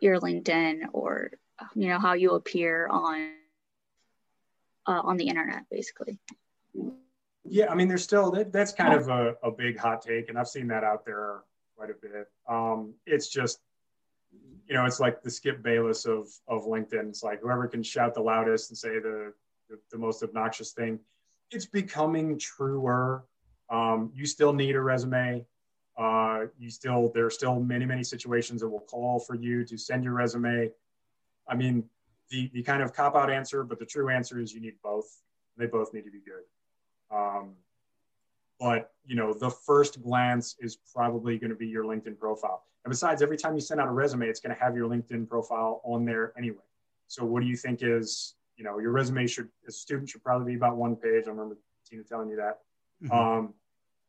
[0.00, 1.30] your LinkedIn or
[1.74, 3.32] you know how you appear on
[4.86, 6.18] uh, on the internet basically
[7.44, 10.38] yeah i mean there's still that, that's kind of a, a big hot take and
[10.38, 11.40] i've seen that out there
[11.76, 12.28] quite a bit.
[12.48, 13.60] Um, it's just
[14.66, 17.08] you know it's like the skip bayless of of linkedin.
[17.08, 19.32] It's like whoever can shout the loudest and say the
[19.68, 21.00] the, the most obnoxious thing
[21.50, 23.24] it's becoming truer.
[23.70, 25.44] Um, you still need a resume.
[25.96, 29.78] Uh, you still there are still many many situations that will call for you to
[29.78, 30.70] send your resume.
[31.48, 31.84] I mean,
[32.30, 35.06] the, the kind of cop out answer, but the true answer is you need both.
[35.56, 37.16] They both need to be good.
[37.16, 37.54] Um,
[38.58, 42.64] but you know, the first glance is probably going to be your LinkedIn profile.
[42.84, 45.28] And besides, every time you send out a resume, it's going to have your LinkedIn
[45.28, 46.62] profile on there anyway.
[47.08, 50.22] So what do you think is, you know, your resume should, as a student, should
[50.22, 51.24] probably be about one page.
[51.26, 51.56] I remember
[51.88, 52.60] Tina telling you that.
[53.02, 53.12] Mm-hmm.
[53.12, 53.54] Um,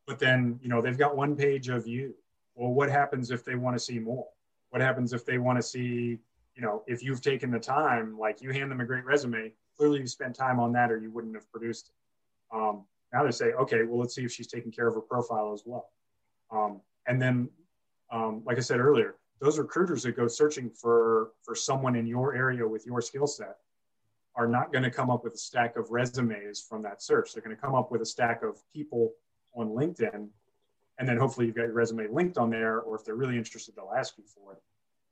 [0.05, 2.15] but then, you know, they've got one page of you.
[2.55, 4.27] Well, what happens if they want to see more?
[4.69, 6.19] What happens if they want to see,
[6.55, 9.99] you know, if you've taken the time, like you hand them a great resume, clearly
[9.99, 12.55] you spent time on that or you wouldn't have produced it.
[12.55, 15.53] Um, now they say, okay, well, let's see if she's taking care of her profile
[15.53, 15.89] as well.
[16.51, 17.49] Um, and then,
[18.11, 22.35] um, like I said earlier, those recruiters that go searching for for someone in your
[22.35, 23.57] area with your skill set
[24.35, 27.33] are not going to come up with a stack of resumes from that search.
[27.33, 29.13] They're going to come up with a stack of people
[29.55, 30.27] on LinkedIn,
[30.99, 32.79] and then hopefully you've got your resume linked on there.
[32.79, 34.59] Or if they're really interested, they'll ask you for it.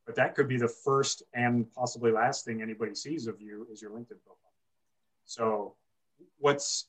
[0.05, 3.81] But that could be the first and possibly last thing anybody sees of you is
[3.81, 4.53] your LinkedIn profile.
[5.26, 5.76] So,
[6.38, 6.85] what's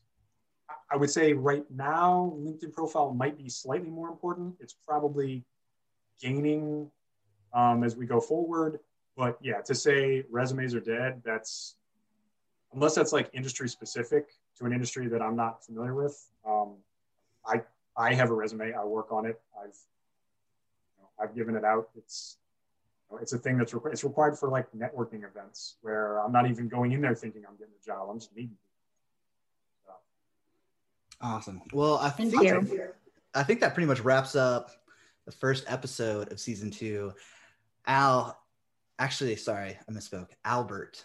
[0.90, 4.54] I would say right now, LinkedIn profile might be slightly more important.
[4.60, 5.44] It's probably
[6.20, 6.90] gaining
[7.52, 8.80] um, as we go forward.
[9.16, 11.76] But yeah, to say resumes are dead, that's
[12.74, 14.26] unless that's like industry specific
[14.58, 16.22] to an industry that I'm not familiar with.
[16.46, 16.74] Um,
[17.46, 17.62] I
[17.96, 18.72] I have a resume.
[18.74, 19.40] I work on it.
[19.58, 19.76] I've
[20.96, 21.88] you know, I've given it out.
[21.96, 22.36] It's
[23.10, 23.92] you know, it's a thing that's required.
[23.94, 27.56] It's required for like networking events where I'm not even going in there thinking I'm
[27.56, 28.08] getting a job.
[28.10, 28.56] I'm just meeting
[31.20, 31.62] Awesome.
[31.72, 32.94] Well, I think that,
[33.34, 34.70] I think that pretty much wraps up
[35.24, 37.12] the first episode of season two.
[37.86, 38.38] Al,
[38.98, 40.28] actually, sorry, I misspoke.
[40.44, 41.04] Albert.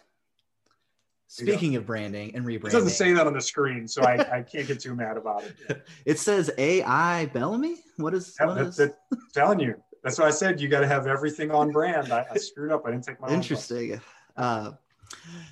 [1.28, 4.42] Speaking of branding and rebranding, it doesn't say that on the screen, so I, I
[4.42, 5.86] can't get too mad about it.
[6.06, 7.78] it says AI Bellamy.
[7.96, 8.36] What is?
[8.38, 8.76] Yeah, what is?
[8.76, 8.98] That,
[9.34, 9.82] telling you.
[10.04, 12.12] That's why I said you got to have everything on brand.
[12.12, 12.86] I, I, screwed up.
[12.86, 13.30] I didn't take my.
[13.30, 14.02] Interesting.
[14.36, 14.72] Uh,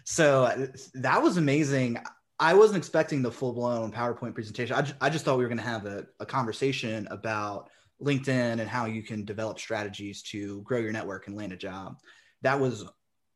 [0.03, 1.99] so that was amazing.
[2.39, 4.75] I wasn't expecting the full blown PowerPoint presentation.
[5.01, 7.69] I, just thought we were going to have a, a conversation about
[8.01, 11.99] LinkedIn and how you can develop strategies to grow your network and land a job.
[12.41, 12.85] That was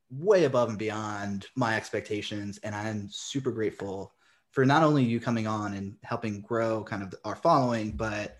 [0.10, 2.60] way above and beyond my expectations.
[2.64, 4.14] And I'm super grateful
[4.52, 8.38] for not only you coming on and helping grow kind of our following, but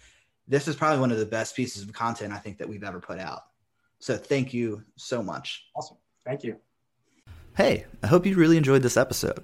[0.48, 3.02] this is probably one of the best pieces of content I think that we've ever
[3.02, 3.42] put out.
[4.00, 5.66] So thank you so much.
[5.76, 5.98] Awesome.
[6.26, 6.58] Thank you.
[7.58, 9.44] Hey, I hope you really enjoyed this episode.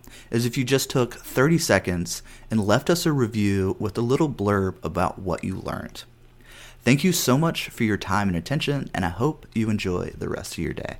[0.31, 4.29] is if you just took 30 seconds and left us a review with a little
[4.29, 6.03] blurb about what you learned.
[6.83, 10.29] Thank you so much for your time and attention, and I hope you enjoy the
[10.29, 10.97] rest of your day.